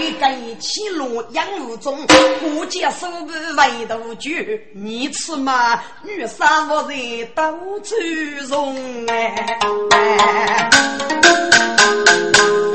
[0.00, 2.04] 一根一起落杨屋中，
[2.40, 5.80] 不见手不为杜鹃，你吃嘛？
[6.02, 9.60] 女杀我人都尊荣哎！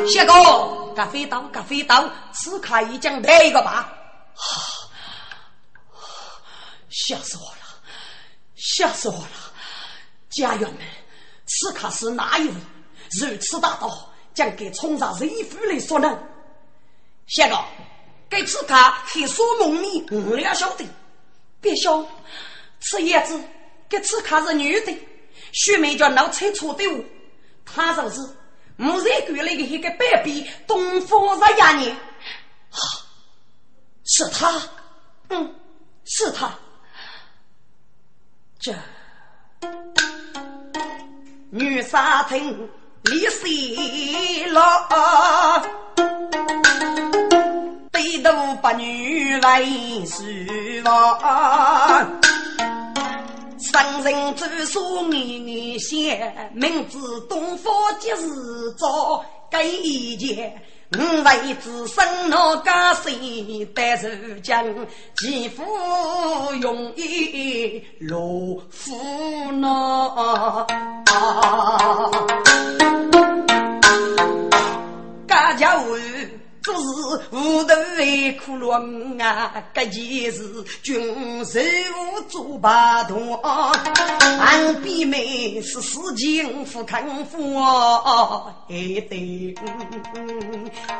[0.07, 3.93] 谢哥，咖啡刀，咖啡刀，此刻已经来一个吧？
[6.89, 7.57] 吓死我了！
[8.55, 9.27] 吓死我了！
[10.29, 10.77] 家人们，
[11.45, 12.53] 此刻是哪一位
[13.19, 14.08] 如此大刀？
[14.39, 16.17] 将给冲上人夫来说呢？
[17.27, 17.61] 谢哥，
[18.29, 18.73] 给此刻
[19.07, 20.85] 黑说梦里，我俩晓得。
[21.59, 22.07] 别笑，
[22.79, 23.37] 此叶子
[23.89, 24.97] 给此刻是女的，
[25.51, 27.03] 须眉叫闹车错的我，
[27.65, 28.21] 他就是
[28.77, 32.79] 我在过来的一个白比东方日呀你，啊，
[34.05, 34.61] 是他，
[35.27, 35.53] 嗯，
[36.05, 36.57] 是他，
[38.57, 38.73] 这
[41.49, 42.69] 女沙厅
[43.03, 44.61] 李水了，
[47.91, 48.31] 对头
[48.61, 49.63] 把女来
[50.05, 52.07] 是吧？
[53.59, 56.97] 上人之说年年写，明知
[57.29, 60.61] 东方吉日早，该一件。
[60.97, 63.13] 五位子孙闹家谁
[63.75, 64.07] 得受
[64.41, 64.65] 将，
[65.17, 65.63] 几夫
[66.61, 70.65] 容易落夫恼。
[75.49, 75.95] 家家户。
[76.61, 76.81] 做事
[77.31, 80.43] 无头为苦龙啊，这件事
[80.83, 81.63] 军事
[81.95, 83.41] 无做把舵，
[84.41, 89.55] 俺比妹是死情不肯负啊，哎对，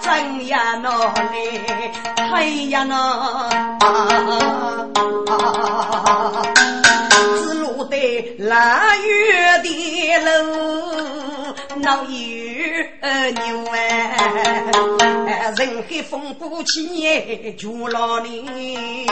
[0.01, 0.89] 真呀那
[1.29, 3.49] 嘞，太呀那，
[7.37, 10.45] 只落得腊月的楼，
[11.81, 12.48] 闹有
[13.45, 14.15] 牛哎。
[15.57, 19.05] 人海风过起，就老你。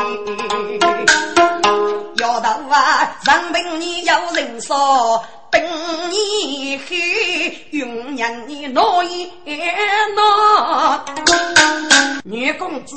[2.20, 5.62] 要到啊，上本你有人少，本
[6.12, 9.32] 你黑，永年你闹一
[10.16, 11.06] 闹。
[12.24, 12.96] 女公子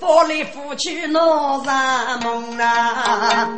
[0.00, 3.54] 翻来覆去闹啥梦啊？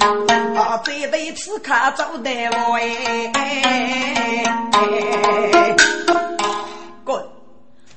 [0.56, 3.32] 啊，这对刺客走得我哎。
[7.04, 7.24] 滚，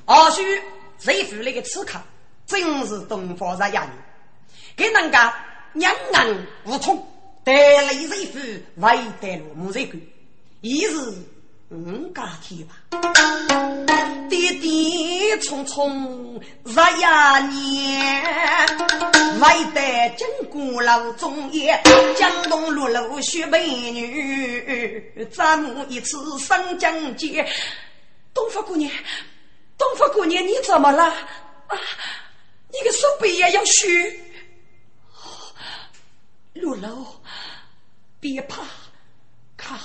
[0.06, 0.42] 二叔。
[0.98, 1.96] 谁府那个刺客，
[2.44, 3.86] 真是东方人呀！
[4.76, 5.32] 给人家
[5.74, 7.06] 两岸无通，
[7.48, 8.38] 带来谁府
[8.76, 9.98] 外带路木贼鬼，
[10.60, 10.98] 一日
[11.70, 12.74] 五家天吧。
[14.28, 18.22] 跌跌匆匆日呀年，
[19.40, 21.82] 外带金鼓楼中夜，
[22.18, 27.50] 江东路路雪美女，咱们一次上江街，
[28.34, 28.92] 东方姑娘。
[29.78, 31.02] 东方姑娘，你怎么了？
[31.04, 31.78] 啊，
[32.70, 34.22] 你个手背也要虚。
[36.54, 37.06] 六楼，
[38.20, 38.62] 别怕，
[39.56, 39.78] 看，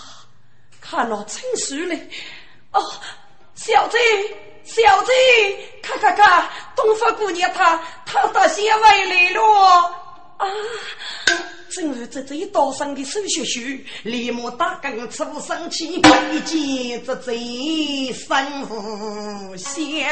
[0.82, 1.96] 看了成熟了。
[2.72, 2.82] 哦，
[3.56, 3.98] 小子，
[4.64, 5.12] 小子，
[5.82, 9.42] 看看看，东方姑娘她她到县外来了。
[10.38, 10.48] 啊！
[11.70, 20.06] 正如这这一道上的手续须，立马打更出生气，一见这贼生无邪，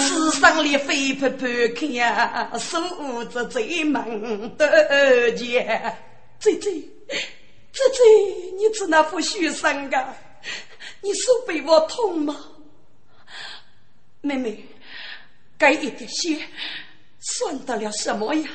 [0.00, 5.96] 世上里飞扑扑看，守着贼门的前，
[6.38, 6.80] 贼贼
[7.72, 10.16] 贼贼，你怎那副虚生啊？
[11.00, 12.50] 你手背我痛吗？
[14.20, 14.64] 妹妹，
[15.58, 16.46] 该一点血。
[17.20, 18.50] 算得了什么呀？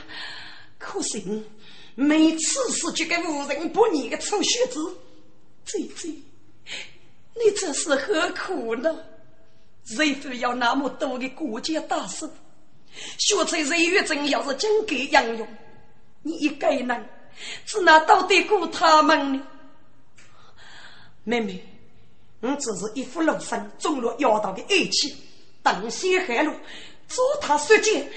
[0.77, 1.43] 可惜
[1.95, 4.79] 每次是这个无人不念的臭学子，
[5.65, 6.07] 姐姐，
[7.33, 8.95] 你这是何苦呢？
[9.85, 12.29] 谁非要那么多的国家大事？
[13.17, 15.47] 学在日月真要是讲给杨勇，
[16.21, 17.09] 你一个人
[17.65, 19.41] 只能斗得过他们呢？
[21.23, 21.63] 妹妹，
[22.39, 25.15] 我只是一副肉身中了妖道的暗器，
[25.61, 26.53] 当先害路，
[27.07, 28.09] 做他所见。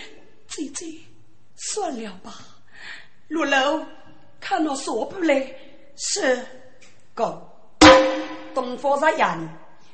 [0.49, 0.87] 姐姐，
[1.57, 2.35] 算了吧。
[3.29, 3.85] 陆楼，
[4.41, 5.55] 看我说不来。
[5.97, 6.45] 是，
[7.15, 7.43] 哥，
[8.55, 9.49] 东方日夜里，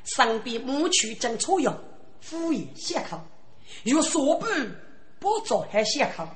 [0.05, 1.77] 身边母曲正初用，
[2.21, 3.19] 敷衍谢口。
[3.83, 4.45] 有说不，
[5.19, 6.27] 不做还谢口。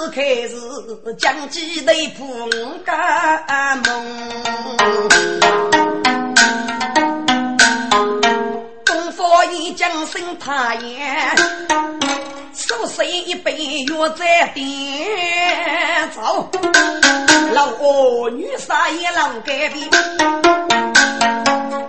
[0.00, 2.48] 此刻是将鸡头扑
[2.86, 4.06] 干梦，
[8.86, 11.36] 东方已将身太阳。
[12.66, 16.50] 多生一杯药在点，走，
[17.52, 19.90] 老二女杀也老改变，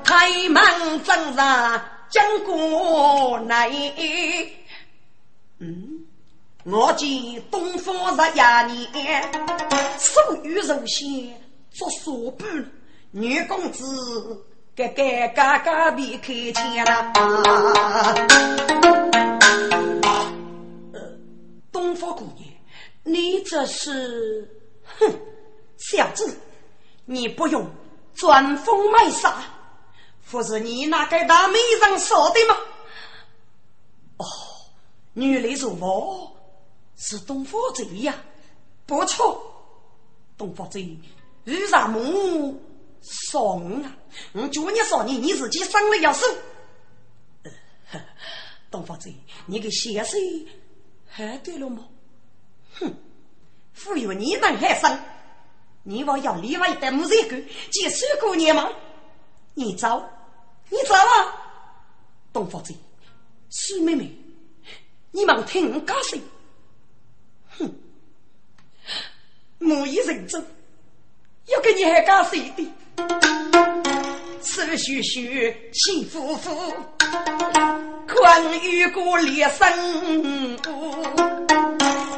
[0.04, 3.72] 太忙正上讲过来。
[5.60, 6.06] 嗯，
[6.64, 7.10] 我见
[7.50, 9.32] 东方日呀年，
[9.98, 11.42] 手与柔线
[11.72, 12.46] 做锁布，
[13.10, 14.46] 女公子
[14.76, 17.12] 该该嘎嘎别开钱了。
[21.72, 22.48] 东方姑娘，
[23.06, 24.48] 你这是
[25.00, 25.12] 哼，
[25.78, 26.38] 小子，
[27.06, 27.68] 你不用
[28.14, 29.42] 装疯卖傻，
[30.30, 32.56] 不是你那个大美人说的吗？
[34.18, 34.26] 哦，
[35.16, 36.32] 原来是我，
[37.04, 38.16] 是东方贼呀，
[38.86, 39.42] 不错，
[40.38, 40.96] 东方贼
[41.46, 42.62] 遇上母
[43.02, 43.98] 送啊！
[44.34, 46.24] 我叫你少年，你自己生了要死。
[48.70, 49.16] 东方贼，
[49.48, 50.20] 你个先生
[51.08, 51.88] 还对了吗？
[52.76, 52.94] 哼，
[53.84, 55.00] 忽悠你能还生？
[55.82, 57.36] 你我要另外一代木材狗，
[57.72, 58.70] 接水姑娘吗？
[59.56, 60.08] 你走，
[60.70, 61.34] 你走啊！
[62.32, 62.76] 东方贼，
[63.50, 64.16] 苏妹妹，
[65.10, 66.22] 你忙听我讲声。
[67.58, 67.76] 哼，
[69.62, 70.44] 木已认真，
[71.48, 72.68] 要给你还讲谁的？
[74.42, 76.74] 手续续，心夫夫，
[78.08, 80.58] 困于过烈生。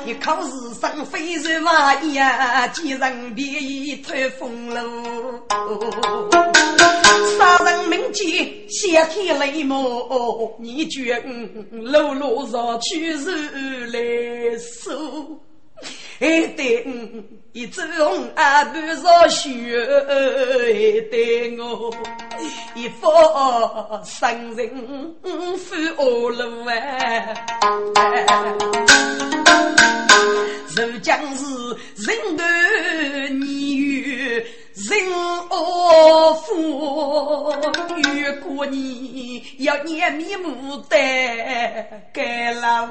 [0.05, 5.43] 一口日生非是嘛呀，几人便已退风路。
[7.37, 11.21] 杀人命贱，掀天雷幕，你觉
[11.71, 15.41] 路路上去是来收。
[16.19, 16.85] 还得
[17.51, 17.81] 一走
[18.35, 19.49] 啊半绕雪，
[20.07, 21.93] 还得我
[22.75, 23.07] 一副
[24.05, 25.15] 生人
[25.57, 26.73] 负恶路啊！
[30.75, 31.45] 如将是
[31.97, 35.11] 人断你与人
[35.51, 37.53] 恶夫，
[38.15, 40.97] 越过你要念面目的
[42.11, 42.87] 该老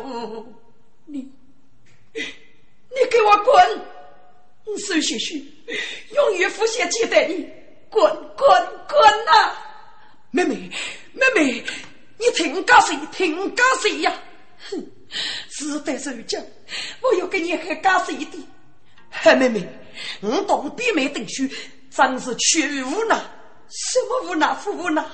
[1.07, 1.28] 你。
[2.95, 4.78] 你给我滚！
[4.78, 5.45] 苏旭旭，
[6.14, 7.49] 永远不想记得你，
[7.90, 8.05] 滚
[8.36, 8.49] 滚
[8.88, 9.55] 滚呐！
[10.30, 10.70] 妹妹，
[11.12, 11.64] 妹妹，
[12.18, 12.97] 你听告谁？
[13.12, 14.14] 听告谁呀？
[14.70, 14.86] 哼，
[15.51, 16.43] 是在受讲，
[17.01, 18.38] 我要给你还告谁的？
[19.11, 19.66] 嗨，妹妹，
[20.20, 21.49] 我当弟妹等书，
[21.90, 23.16] 真是屈无奈。
[23.68, 24.57] 什么无奈？
[24.66, 25.05] 无奈？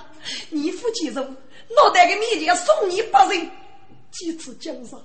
[0.51, 3.51] 你父亲说，脑袋的面前送你八人，
[4.11, 5.03] 几次江上，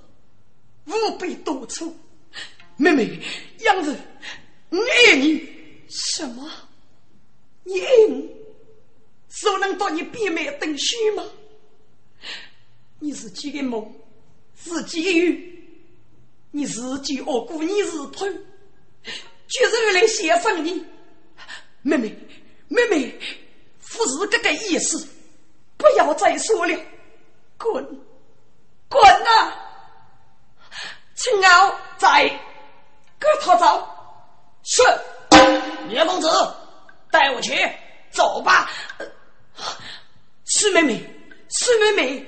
[0.86, 1.96] 无辈多处。
[2.76, 3.20] 妹妹，
[3.60, 3.96] 杨子，
[4.70, 5.48] 我爱你。
[5.88, 6.50] 什么？
[7.62, 8.22] 你爱我？
[9.28, 11.24] 谁能到你闭门等虚吗？
[12.98, 13.94] 你自己的梦，
[14.54, 15.34] 自己有，
[16.50, 18.44] 你自己恶过，你是吞，
[19.48, 20.84] 就是来先生你。
[21.82, 22.16] 妹妹，
[22.68, 23.18] 妹妹，
[23.78, 25.06] 不是这个意思，
[25.76, 26.80] 不要再说了，
[27.58, 27.84] 滚，
[28.88, 29.60] 滚啊！
[31.14, 32.40] 青傲在。
[33.24, 33.88] 给他走，
[34.62, 34.82] 是
[35.88, 36.28] 聂公子，
[37.10, 37.54] 带我去
[38.10, 38.70] 走吧。
[40.44, 41.02] 苏妹妹，
[41.48, 42.26] 苏妹妹，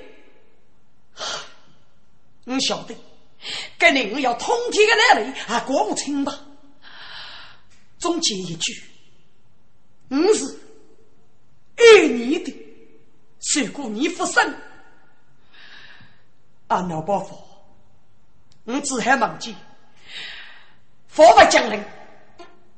[2.45, 2.95] 我晓得，
[3.77, 6.39] 跟你我要通天的那里啊，过不清吧？
[7.99, 8.83] 总结一句，
[10.09, 10.59] 我是
[11.75, 12.53] 爱你的，
[13.65, 14.55] 如果你不生，
[16.67, 17.39] 啊，老伯父，
[18.65, 19.55] 我只还忘记。
[21.17, 21.83] 佛法降临，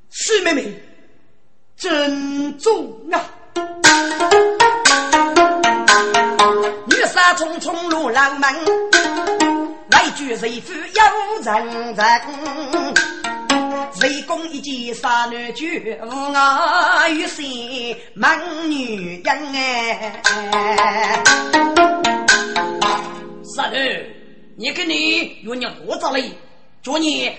[0.09, 0.73] 苏妹妹，
[1.75, 3.19] 珍重啊！
[6.85, 8.49] 女杀匆匆入郎门，
[9.91, 12.21] 外举谁夫有人人。
[13.99, 21.21] 谁公一见杀男眷，无我于心忙女人哎！
[23.43, 23.75] 杀头，
[24.55, 26.31] 你跟你有娘多着嘞，
[26.81, 27.29] 祝你。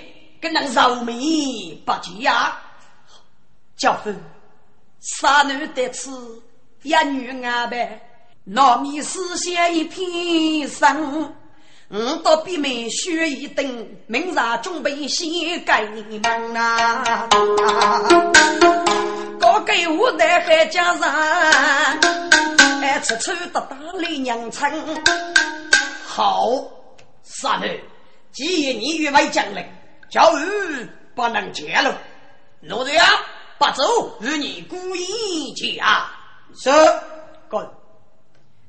[0.41, 2.59] 跟那肉糜不羁呀，
[3.77, 4.11] 教父，
[5.01, 6.11] 杀男得此
[6.83, 8.01] 一女安排，
[8.49, 11.35] 糯米思想一片生，
[11.89, 17.29] 我到闭门学一等，明日准备先改门啊！
[19.39, 21.03] 高给我的还家人，
[22.83, 24.67] 哎，处处得打理娘亲。
[26.07, 26.65] 好，
[27.25, 27.69] 杀男，
[28.33, 29.63] 既然你欲为将领。
[30.11, 31.97] 教育不能见了，
[32.61, 33.05] 奴才呀
[33.59, 36.11] 不走与你故意讲。
[36.55, 36.71] 是，
[37.49, 37.65] 滚！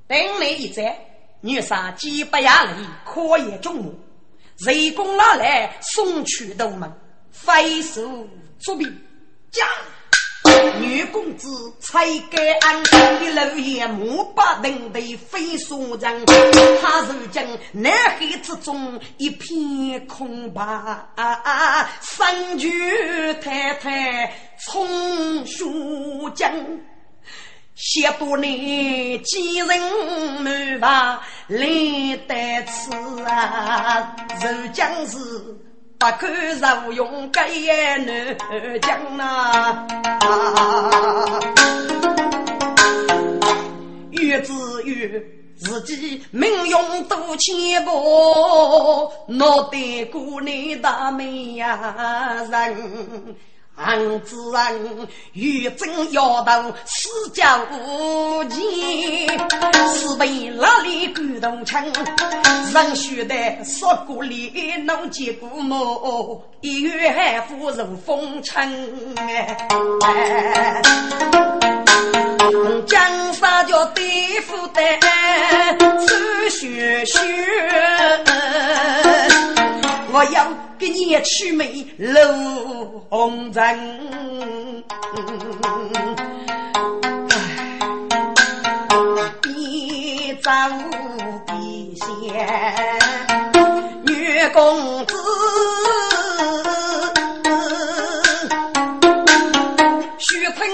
[0.08, 0.98] 等你一在，
[1.42, 4.00] 女杀几百亚里，可也中目。
[4.60, 6.94] 谁攻拿来送去斗门，
[7.32, 8.28] 飞手
[8.60, 8.86] 作弊，
[9.52, 9.68] 将。
[10.80, 11.48] 女公子
[11.80, 12.00] 才
[12.30, 12.82] 该安，
[13.22, 16.26] 一路也目不能的飞速人，
[16.82, 20.64] 他如今南海之中一片空白，
[22.00, 22.70] 三句
[23.36, 24.34] 太太
[24.66, 26.54] 从书江，
[27.76, 29.68] 写不你几人
[30.42, 31.68] 满吧来
[32.28, 35.18] 得此啊，如将是。
[36.02, 37.48] 不敢受用该
[38.00, 38.36] 南
[38.82, 39.86] 疆呐，
[44.10, 45.24] 越自越
[45.60, 49.78] 自己命用多钱薄，脑袋
[50.12, 53.36] 过你大美呀人，
[53.84, 56.52] 俺自人欲争要斗，
[56.86, 58.62] 死家无情，
[59.94, 61.78] 是被哪里感动情？
[62.74, 64.54] 人须得说过里
[64.86, 68.88] 能结过母，一月夫人风尘。
[72.88, 74.04] 江山叫对
[74.42, 74.82] 付的
[76.06, 77.20] 出血血，
[80.14, 80.48] 我要
[80.78, 84.02] 给你取美楼红尘。
[90.44, 90.82] 三五
[91.46, 92.04] 的仙
[94.04, 95.16] 女公子，
[100.18, 100.68] 徐坤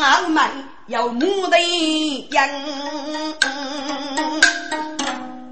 [0.00, 0.48] 傲慢
[0.86, 2.48] 又目的人，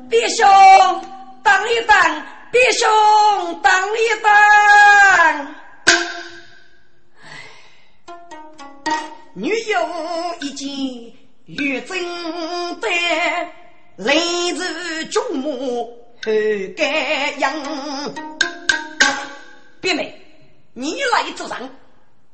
[0.08, 0.46] 弟兄
[1.42, 2.22] 等一等，
[2.52, 2.88] 弟兄。
[3.56, 5.54] 当一当。
[9.34, 9.78] 女友
[10.40, 10.68] 一见
[11.46, 11.96] 玉贞
[12.80, 12.88] 的，
[13.96, 14.14] 来
[14.56, 15.86] 自祖母
[16.24, 16.30] 后
[16.76, 17.52] 盖养。
[19.80, 20.20] 别妹，
[20.74, 21.70] 你来做上，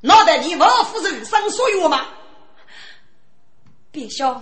[0.01, 2.07] 脑袋你王夫人生所有吗？
[3.91, 4.41] 别笑，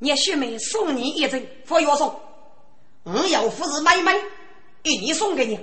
[0.00, 2.20] 聂雪梅送你一针服药送，
[3.04, 4.12] 我要夫是买买，
[4.84, 5.58] 一年送给你，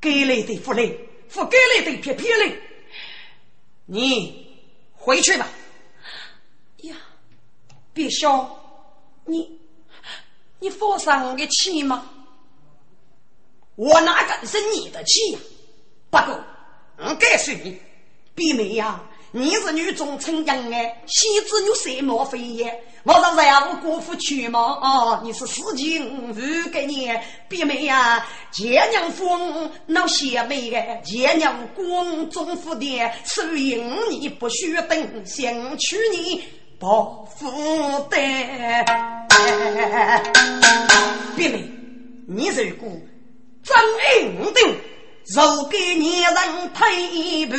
[0.00, 0.98] 给来的福利，
[1.32, 2.60] 不给来的撇撇嘞。
[3.86, 4.60] 你
[4.92, 5.48] 回去吧。
[6.78, 6.96] 呀，
[7.92, 8.60] 别笑，
[9.24, 9.58] 你
[10.58, 12.10] 你放上个气吗？
[13.76, 15.38] 我哪敢生你的气呀？
[16.10, 16.44] 不过，
[16.98, 17.80] 我告诉你，
[18.34, 19.00] 别妹呀。
[19.36, 22.80] 你是女中称扬哎，西子女什么飞耶？
[23.02, 24.78] 我让让我国父去吗？
[24.80, 26.32] 哦，你是四情五
[26.70, 33.74] 个年，别妹呀，姐娘风闹邪妹个，姐娘光中府的，所以
[34.08, 36.40] 你不许等，想娶你
[36.78, 37.50] 不负
[38.08, 38.16] 的。
[41.34, 41.68] 别妹，
[42.28, 42.88] 你如果
[43.64, 44.93] 真爱我的。
[45.26, 47.58] 若给年人陪伴，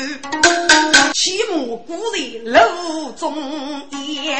[1.16, 1.55] 起码
[1.88, 3.36] 古人路中
[3.91, 4.38] 言。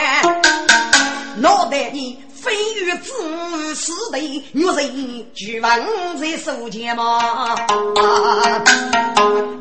[1.38, 3.12] 脑袋里飞越子
[3.74, 4.20] 时的
[4.52, 7.56] 女人，就放在手间嘛。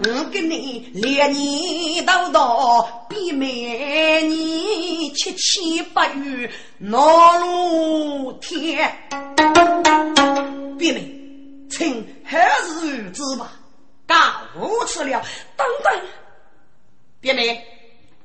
[0.07, 8.95] 我跟你连年叨叨，比每年七七八月闹露天。
[10.79, 11.24] 别妹，
[11.77, 12.07] 请。
[12.25, 13.53] 还是日子吧，
[14.07, 14.15] 搞
[14.59, 15.23] 无耻了！
[15.57, 16.01] 等等，
[17.21, 17.63] 别妹，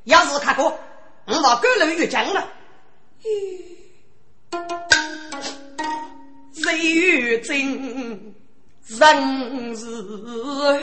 [0.05, 0.79] 要是看过，
[1.25, 2.47] 我把狗人越讲了。
[6.53, 8.33] 谁与真，
[8.87, 9.85] 人是
[10.57, 10.81] 汉。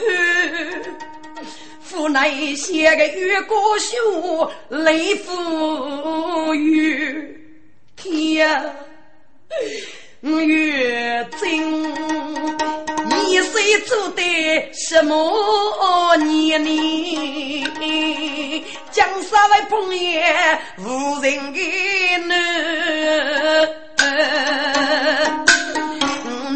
[1.80, 7.64] 府内写个月过秀，雷府雨
[7.96, 8.76] 天。
[10.26, 11.48] 月正，
[13.04, 14.22] 你谁做的
[14.72, 17.64] 什么年龄？
[18.90, 20.20] 江山为朋友
[20.78, 21.60] 无人给
[22.26, 22.34] 侬，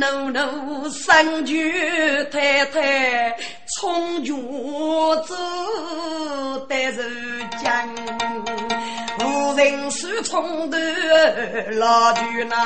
[0.01, 1.73] 奴奴三句
[2.33, 4.35] 太太从军
[5.27, 5.35] 走
[6.69, 7.03] 得如
[7.63, 7.69] 江。
[9.61, 10.79] 无人手冲的
[11.73, 12.57] 老君呐，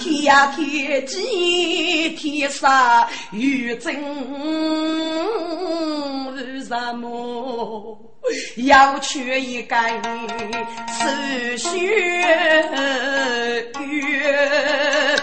[0.00, 3.94] 天呀天机天杀玉真
[6.64, 7.98] 什么
[8.56, 9.78] 要取一根
[10.88, 11.04] 手
[11.58, 11.68] 血
[13.80, 15.16] 月？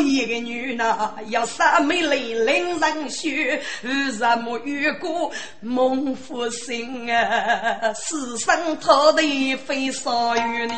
[0.00, 5.30] 一个，女呐，要三美丽令人血，为什么遇过
[5.60, 7.92] 孟夫心啊？
[7.94, 10.74] 死生他的非少于你。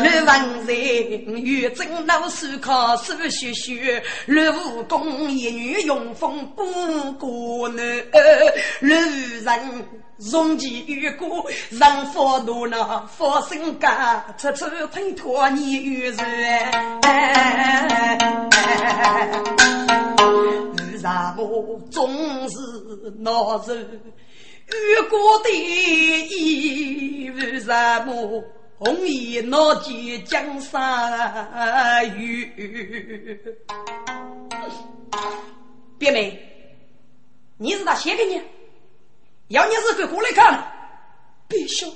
[0.00, 0.76] 刘文人
[1.44, 7.84] 与真老师考手学学，刘武功一女用风不过男，
[8.80, 10.07] 刘人。
[10.18, 16.18] 容其遇过，让佛度那佛身家，处处推脱你与人。
[20.76, 22.58] 为什么总是
[23.18, 24.02] 恼人？
[24.66, 28.44] 遇过的意，为什么
[28.76, 32.52] 红颜恼见江山雨？
[35.96, 36.36] 别妹，
[37.56, 38.42] 你是他写给你？
[39.48, 40.72] 要你日个过来看，
[41.48, 41.86] 别笑，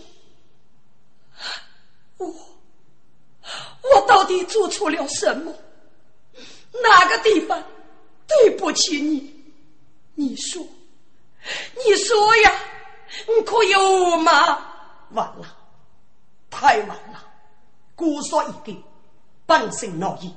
[2.17, 5.55] 我我到底做错了什么？
[6.83, 7.63] 哪个地方
[8.27, 9.31] 对不起你？
[10.15, 10.67] 你说，
[11.85, 12.53] 你说呀，
[13.27, 14.33] 你可有吗？
[15.11, 15.57] 完了，
[16.51, 17.23] 太晚了，
[17.95, 18.83] 姑说一个，
[19.45, 20.35] 本性恼意，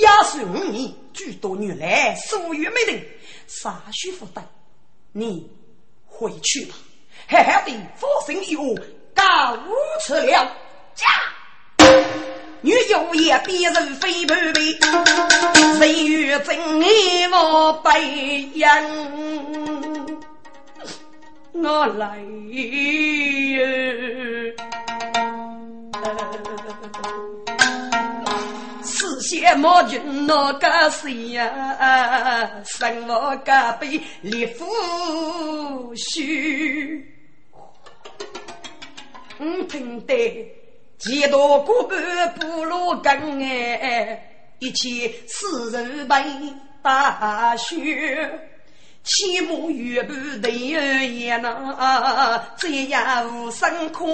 [0.00, 3.06] 压岁五年，诸多女来，素月没人，
[3.46, 4.42] 啥许负担？
[5.12, 5.50] 你
[6.18, 6.74] 回去吧，
[7.28, 8.74] 好好的佛生一物，
[9.14, 10.50] 告无此了。
[10.94, 11.06] 驾，
[12.62, 14.78] 女有也别人非不悲，
[15.78, 18.66] 谁与真爱我背影？
[21.52, 22.18] 我来。
[28.96, 32.50] 四县毛军那个谁呀？
[32.64, 34.64] 生我个被烈夫
[35.94, 37.02] 婿。
[39.38, 40.50] 我听得
[40.96, 46.16] 几多个半部落根哎，一起四人被
[46.80, 48.40] 大雪。
[49.04, 54.04] 起码月半头也那，这样无声可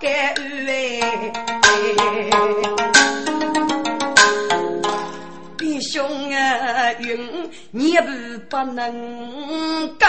[0.00, 0.32] 改
[0.68, 1.32] 哎。
[5.66, 8.06] 弟兄啊，云你不
[8.48, 10.06] 不能够，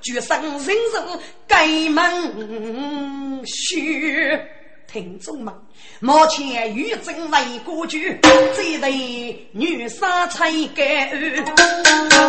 [0.00, 4.40] 决生人肉改门虚。
[4.86, 5.52] 听众们。
[6.00, 11.12] 目前与正为国主，这对女杀才改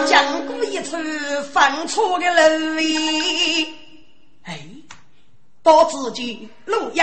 [0.05, 0.97] 讲过一出
[1.53, 2.81] 犯错的路
[4.43, 4.59] 哎，
[5.63, 7.01] 把自己录音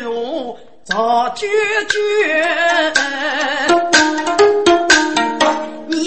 [0.00, 1.46] 如做决
[1.88, 2.94] 绝，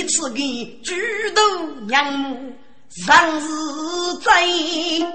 [0.02, 0.95] 你此个举
[1.36, 1.41] 头
[1.89, 2.52] 仰目
[3.06, 3.47] 上是
[4.24, 5.06] 贼。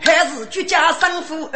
[0.00, 1.52] 还是居家生父啊，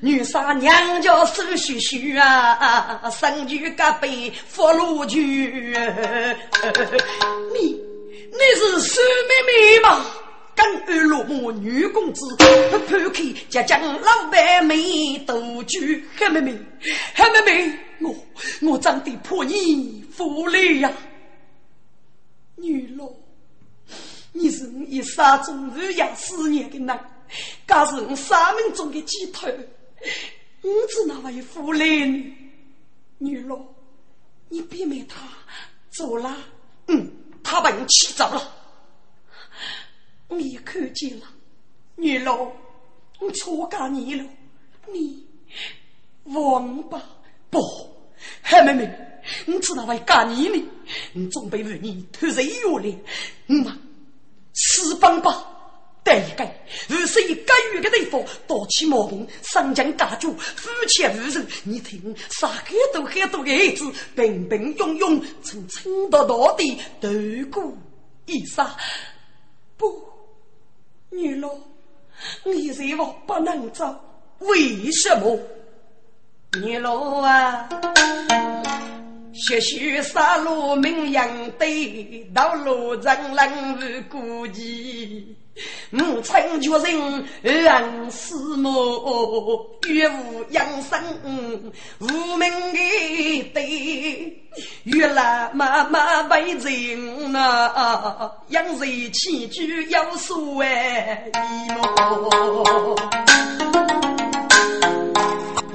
[0.00, 5.18] 女杀娘家手续续啊，生女隔辈福禄全。
[7.54, 10.04] 你你是孙妹妹吗？
[10.56, 16.02] 跟二落母女公子不，抛开家将老白眉独居。
[16.16, 16.58] 黑妹妹，
[17.14, 18.16] 黑妹妹，我
[18.62, 20.90] 我长得破你福利呀，
[22.56, 23.08] 女老。
[24.32, 27.00] 你是我一生中日夜思念的人，
[27.66, 29.48] 更是我生命中的寄托。
[30.62, 32.34] 你只那位夫人，
[33.18, 33.58] 女老，
[34.48, 35.20] 你别没他
[35.90, 36.36] 走了。
[36.88, 37.10] 嗯，
[37.42, 38.55] 他把你气走了。
[40.28, 41.26] 我看见了，
[41.96, 42.52] 女老，
[43.20, 44.24] 我错干你了，
[44.92, 45.26] 你
[46.24, 47.02] 忘吧。
[47.50, 47.60] 不，
[48.42, 48.98] 黑妹妹，
[49.46, 50.64] 你知道为干你呢？
[51.12, 52.94] 你准备为你偷谁药了？
[53.46, 53.82] 嗯。
[54.58, 55.52] 私奔吧！
[56.02, 56.48] 第一个，
[56.88, 61.46] 如是以干预的地方，夺起毛病，上将家主，夫妻无人。
[61.64, 67.08] 你听，杀很多很多的孩子，平平庸庸，从青到到地，度
[67.50, 67.76] 过
[68.24, 68.74] 一杀。
[69.76, 70.05] 不，
[71.16, 71.50] 女老，
[72.44, 73.94] 你认我不能走，
[74.40, 75.38] 为什么？
[76.60, 77.68] 女老啊！
[79.38, 81.28] 血血杀戮名扬
[81.58, 85.36] 对，道路人人无顾忌。
[85.90, 90.98] 我曾决人人死母，岳无养生
[92.00, 94.42] 无名的对。
[94.84, 100.66] 原来妈妈为人呐，养人起居有所谓
[101.74, 102.96] 么？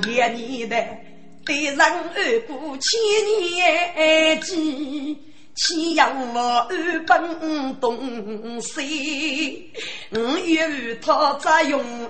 [0.07, 1.10] 一年的。
[1.45, 2.99] 对人二过千
[3.39, 5.17] 年计，
[5.55, 9.69] 夕阳我二本东西？
[10.11, 12.09] 我与他再用，我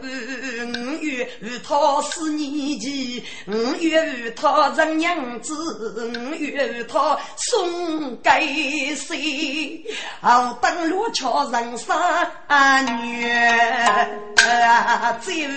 [1.02, 1.28] 与
[1.64, 5.54] 他是年纪，我与他人娘子，
[5.98, 9.84] 我与他送给谁？
[10.22, 11.98] 好等罗桥人生
[12.98, 13.28] 女，
[15.22, 15.48] 只有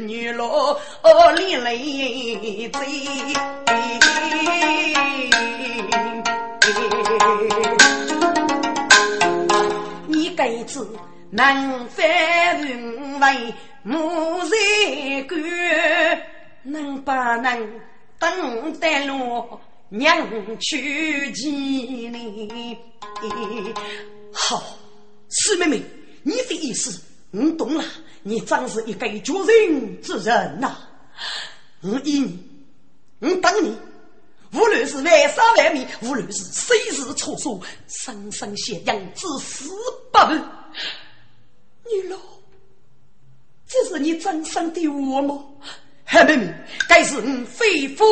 [0.00, 0.80] 女罗
[1.36, 1.76] 里来
[2.70, 2.80] 追。
[10.08, 10.80] 你该知
[11.30, 13.54] 能翻云为
[13.84, 15.40] 木材官，
[16.64, 17.80] 能不能
[18.18, 19.60] 等待落
[19.90, 21.52] 娘去见
[22.12, 22.76] 你？
[24.32, 24.60] 好，
[25.28, 25.80] 四妹妹，
[26.24, 27.00] 你的意思
[27.30, 27.84] 我懂了，
[28.24, 30.76] 你真是一个绝人之人呐！
[31.82, 32.42] 我依你。
[33.20, 33.72] 我等你，
[34.52, 39.70] 无论是万杀万灭，无论是谁是错数，生生血养，至死
[40.12, 40.40] 不渝。
[41.90, 42.16] 女老，
[43.68, 45.44] 这是你真生的我吗？
[46.04, 46.54] 黑妹妹，
[46.88, 48.04] 该是你非夫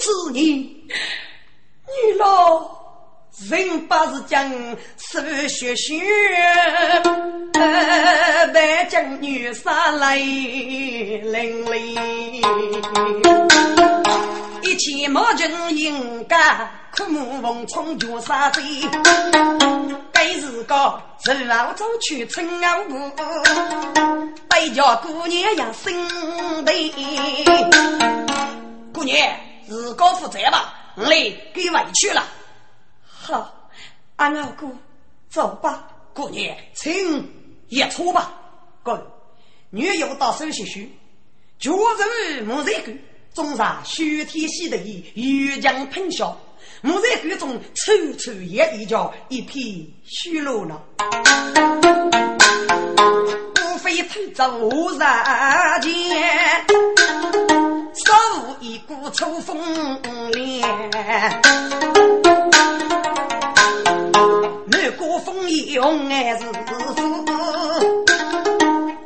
[0.00, 2.82] 之女，女老。
[3.48, 4.46] 人不是讲
[4.98, 5.94] 是血血，
[7.52, 11.98] 但将女杀来淋漓。
[14.72, 15.46] 一起莫军
[15.76, 16.66] 应该
[16.96, 18.62] 苦木逢冲决杀贼，
[20.10, 23.12] 该是个日老早去称傲部，
[24.48, 25.94] 白家姑娘呀心
[26.64, 26.90] 累。
[28.94, 29.36] 姑娘，
[29.68, 32.24] 自个负责吧，累给委屈了。
[33.04, 33.54] 好，
[34.16, 34.74] 俺老姑，
[35.28, 35.86] 走吧。
[36.14, 37.30] 姑娘，请
[37.68, 38.32] 一出吧。
[38.82, 39.06] 哥，
[39.68, 40.98] 女友到手续须，
[41.58, 42.92] 脚肉木材沟，
[43.34, 46.38] 种上雪天洗的衣，玉浆喷笑。
[46.82, 50.82] 木材沟中抽抽也一叫一片虚落了。
[53.62, 54.98] 无非偷走人
[55.80, 55.92] 间，
[57.94, 58.12] 手
[58.60, 59.56] 一股秋风
[60.32, 60.68] 凉。
[64.66, 66.52] 南国风用爱是夫，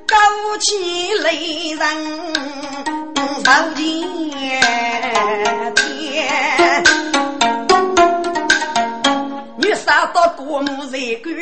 [0.06, 0.16] 高
[0.58, 3.42] 起雷人受
[3.74, 4.08] 天
[5.74, 6.84] 天，
[9.56, 11.34] 女杀到过目在观，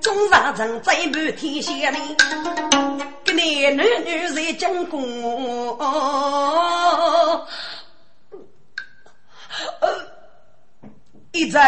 [0.00, 1.98] 中上人在满天下里，
[3.24, 5.78] 个男男女在讲过。
[11.36, 11.60] 一阵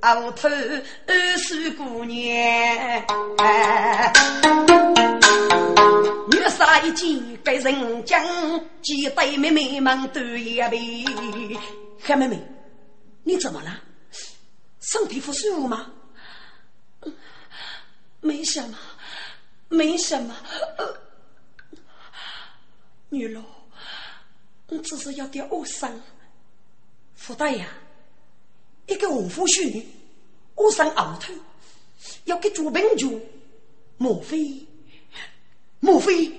[0.00, 2.16] 鳌头二十姑娘，
[6.30, 8.24] 女杀一见被人将，
[8.80, 11.04] 几对妹妹们都一杯。
[12.02, 12.42] 黑妹妹，
[13.22, 13.82] 你怎么了？
[14.80, 15.92] 身体不舒服吗？
[18.22, 18.78] 没什么，
[19.68, 20.34] 没什么。
[23.10, 23.42] 女老，
[24.68, 26.00] 我只是有点恶伤。
[27.14, 27.66] 福大呀。
[28.86, 29.86] 一个红夫婿女，
[30.54, 31.32] 我生鳌头，
[32.24, 33.20] 要给做病主，
[33.96, 34.66] 莫非？
[35.80, 36.32] 莫非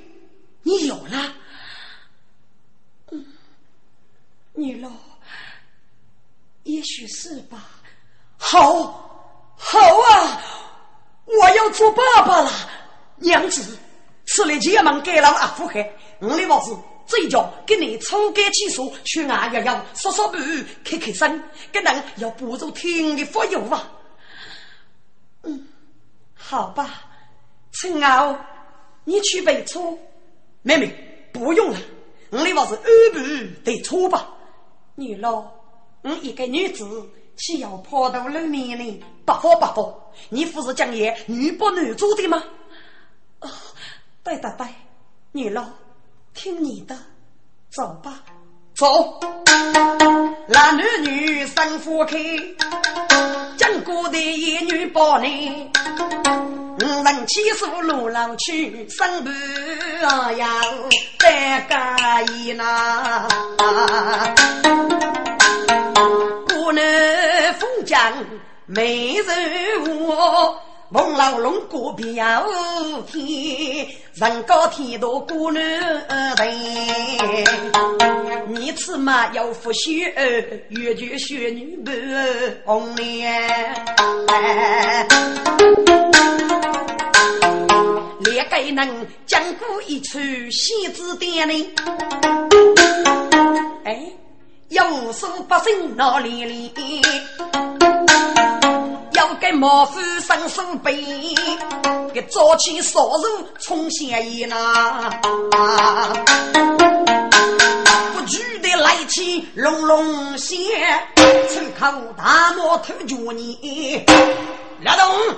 [0.64, 1.36] 你有了？
[3.12, 3.26] 嗯，
[4.54, 4.90] 女老，
[6.64, 7.70] 也许是吧。
[8.38, 10.42] 好，好啊！
[11.26, 12.52] 我要做爸爸了，
[13.18, 13.78] 娘子，
[14.26, 16.76] 此来前门给了阿福海，我的王子。
[17.08, 20.40] 这叫给你冲干气数，去牙咬咬，刷刷鼻，
[20.84, 23.92] 开开声，给人要不住听的福佑啊！
[25.44, 25.68] 嗯，
[26.34, 27.04] 好吧，
[27.72, 28.36] 陈敖，
[29.04, 29.80] 你去备车。
[30.64, 31.78] 妹妹，不用了，
[32.32, 32.84] 我的话是安
[33.14, 34.34] 排得车吧。
[34.96, 35.46] 女老，
[36.02, 39.04] 我一个女子，岂要抛头露面呢？
[39.24, 42.44] 不好不好，你不是讲言女不男做的吗？
[43.42, 43.50] 哦，
[44.24, 44.68] 对对对，
[45.34, 45.64] 女老。
[46.36, 46.96] 听你的，
[47.72, 48.22] 走吧，
[48.76, 49.20] 走。
[50.48, 52.18] 男女生分开，
[53.58, 55.72] 讲过的一女抱你。
[56.78, 60.46] 五人七十路老去，身伴要
[61.20, 63.28] 再加一呐。
[66.48, 68.14] 不能封疆
[68.66, 70.60] 美人我。
[70.90, 72.14] 孟老龙过边
[73.08, 76.44] 天，人高天大过南头。
[78.48, 80.14] 你此嘛要福血，
[80.70, 81.92] 越绝血女不
[82.66, 83.34] 红脸。
[88.20, 90.20] 连个能讲过一出
[90.52, 91.74] 戏子点呢？
[93.86, 94.04] 哎，
[94.70, 96.72] 要无数百姓闹连连。
[99.28, 101.04] 要给毛夫生手背，
[102.14, 105.10] 给早起烧肉冲香烟呐，
[108.14, 110.56] 不惧的来气隆隆响，
[111.50, 114.06] 出口大漠偷脚你，
[114.84, 115.36] 老东，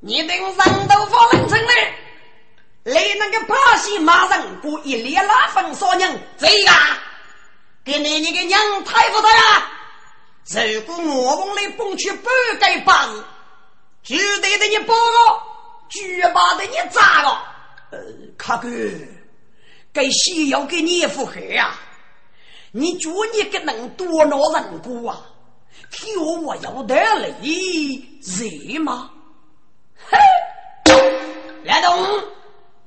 [0.00, 1.94] 你等上头发冷成嘞，
[2.82, 6.72] 来那个巴西马上过一列拉风少娘，这个
[7.84, 9.70] 给你那个娘太不得呀！
[10.48, 12.24] 如果我们来蹦去半
[12.60, 13.20] 个八日，
[14.04, 15.42] 就得的你报告，
[15.88, 17.42] 绝把的你砸了。
[17.90, 17.98] 呃，
[18.38, 18.68] 卡哥，
[19.92, 21.74] 该西要给你一副黑呀！
[22.70, 25.20] 你觉你个能多恼人过啊？
[25.90, 27.34] 替我我要得累
[28.22, 29.10] 热吗？
[30.08, 30.16] 嘿，
[31.64, 32.22] 来东，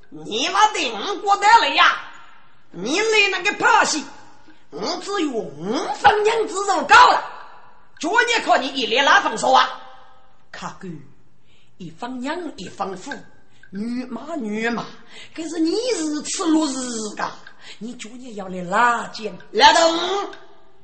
[0.08, 2.04] 你妈定过得累呀？
[2.72, 4.06] 你来那个把戏，
[4.70, 7.36] 我只有五分娘子肉够了。
[8.00, 9.70] 昨年靠你一脸拉风说话，
[10.52, 10.88] 卡哥，
[11.78, 13.12] 一方娘一方父，
[13.72, 14.86] 女马女马，
[15.36, 16.74] 可是你是吃落日
[17.18, 17.30] 噶？
[17.78, 19.38] 你今年要来哪件？
[19.52, 20.32] 老东，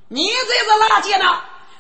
[0.10, 1.26] 你这是哪件呢？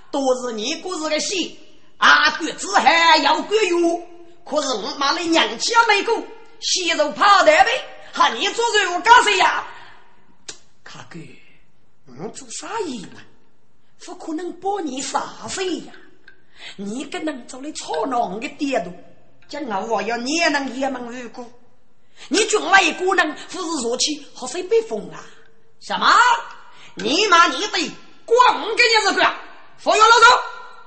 [0.09, 1.59] 都是你故事的戏。
[1.97, 4.07] 阿哥子还要个月，
[4.45, 6.23] 可是我妈的娘家没过，
[6.61, 7.69] 西肉跑得呗，
[8.13, 9.67] 喊你做肉干谁呀？
[10.81, 11.19] 卡哥，
[12.05, 13.19] 我做啥意呢？
[14.05, 15.93] 不可能把你杀死呀！
[16.75, 18.91] 你跟能做的操囊的爹都，
[19.49, 21.51] 将我要你能也能无辜。
[22.29, 25.23] 你军来一个人，不是说起好谁被封啊？
[25.81, 26.07] 什么？
[26.95, 27.91] 你妈你的
[28.25, 29.33] 光给你是个，
[29.77, 30.25] 佛要老走，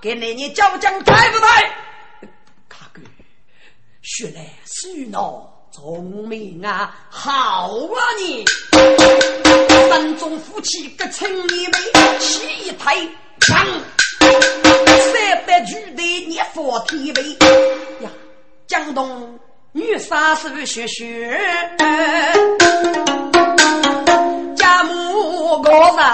[0.01, 1.77] 给你你交将抬不抬？
[2.69, 3.01] 卡哥，
[4.03, 5.55] 学来是闹。
[5.71, 8.45] 聪明啊，好啊你！
[9.89, 11.72] 三中夫妻各称一枚，
[12.20, 12.95] 七台
[13.41, 13.66] 枪，
[14.20, 17.30] 三百举的念佛天威
[18.05, 18.11] 呀！
[18.66, 19.39] 江东
[19.72, 21.41] 女杀手学学，
[24.55, 26.07] 家母高人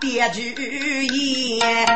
[0.00, 1.86] 别举言。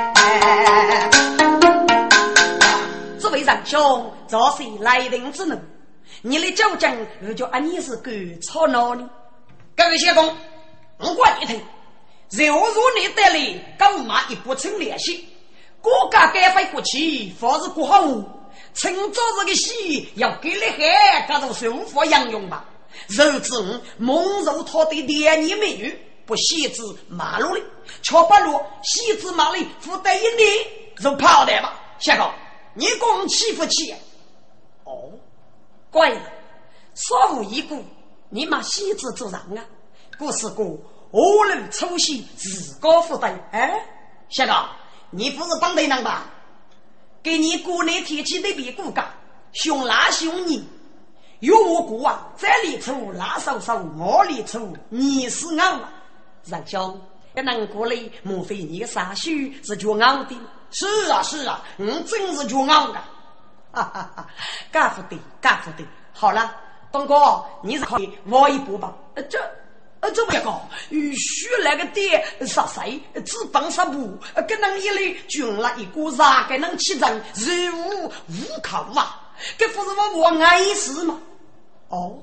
[3.19, 5.59] 这位仁兄，这是来人之怒。
[6.23, 6.97] 你的九将
[7.27, 7.59] 又叫啊？
[7.59, 9.11] 你是狗吵闹呢？
[9.77, 10.33] 各位先锋，
[10.99, 11.61] 我管你听。
[12.31, 15.29] 柔弱你得来，跟我妈一不成联系。
[15.81, 18.03] 国家改废国旗，房子过好。
[18.75, 22.65] 趁早这个戏要给你海，这种舒服养用吧。
[23.09, 27.63] 肉子蒙受他的连年美女，不限制马路的，
[28.03, 30.49] 却不落限制马里负担一年
[31.01, 31.81] 就跑的吧。
[31.99, 32.31] 下个，
[32.75, 33.95] 你光欺负起？
[34.85, 35.13] 哦。
[35.91, 36.21] 怪了，
[36.95, 37.83] 少无一顾，
[38.29, 39.65] 你妈喜子做人啊！
[40.19, 40.77] 故事过，
[41.13, 43.39] 恶人粗心，自高负担。
[43.53, 43.81] 哎，
[44.29, 44.53] 小哥，
[45.11, 46.27] 你不是帮队人吧？
[47.23, 49.07] 给你国内天气那边骨干，
[49.53, 50.69] 凶拉凶你，
[51.39, 52.27] 有我过啊！
[52.37, 55.89] 这里出拉手手，我里出你是俺嘛？
[56.45, 57.01] 仁兄，
[57.35, 59.31] 这能过来，莫非你的杀手
[59.63, 60.35] 是叫俺的？
[60.73, 63.01] 是啊，是啊，我真是叫俺的。
[63.71, 64.27] 哈哈哈，
[64.73, 65.87] 干不得，干不得。
[66.13, 66.57] 好了，
[66.91, 68.93] 东哥，你是可以挖一步吧？
[69.15, 69.39] 呃，这，
[70.01, 73.01] 呃，这么一个，须来个爹杀谁？
[73.25, 76.47] 只帮杀步，跟人一类军了一个啥？
[76.49, 79.33] 给人起阵，任务无靠啊！
[79.57, 81.19] 这不是我我爱死吗？
[81.89, 82.19] 哦，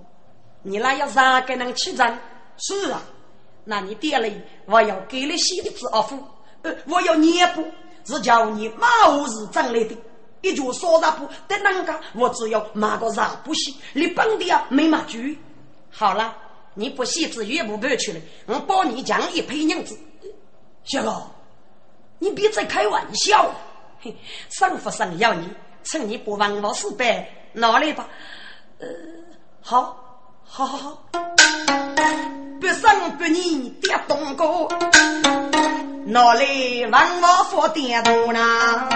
[0.64, 2.18] 你那要啥给人起阵？
[2.58, 3.02] 是啊，
[3.66, 6.24] 那你爹嘞，我要给你写的字阿父，
[6.62, 7.66] 呃，我要念不？
[8.06, 9.98] 是叫你马五日长来的。
[10.42, 12.00] 一脚烧茶布，得啷个？
[12.14, 15.18] 我只要买个茶布洗，你本地啊没买酒。
[15.90, 16.38] 好了，
[16.76, 19.98] 你不洗子越不搬去了，我帮你讲一赔银子。
[20.84, 21.32] 小哥，
[22.20, 23.56] 你别再开玩笑了。
[24.02, 24.16] 嘿，
[24.50, 25.50] 生不生要你，
[25.84, 28.08] 趁你不忘我四百拿来吧。
[28.80, 28.88] 呃，
[29.62, 29.98] 好，
[30.44, 31.04] 好好好，
[32.60, 34.70] 不生不你别动过。
[36.06, 38.88] 拿来问我付点多呢？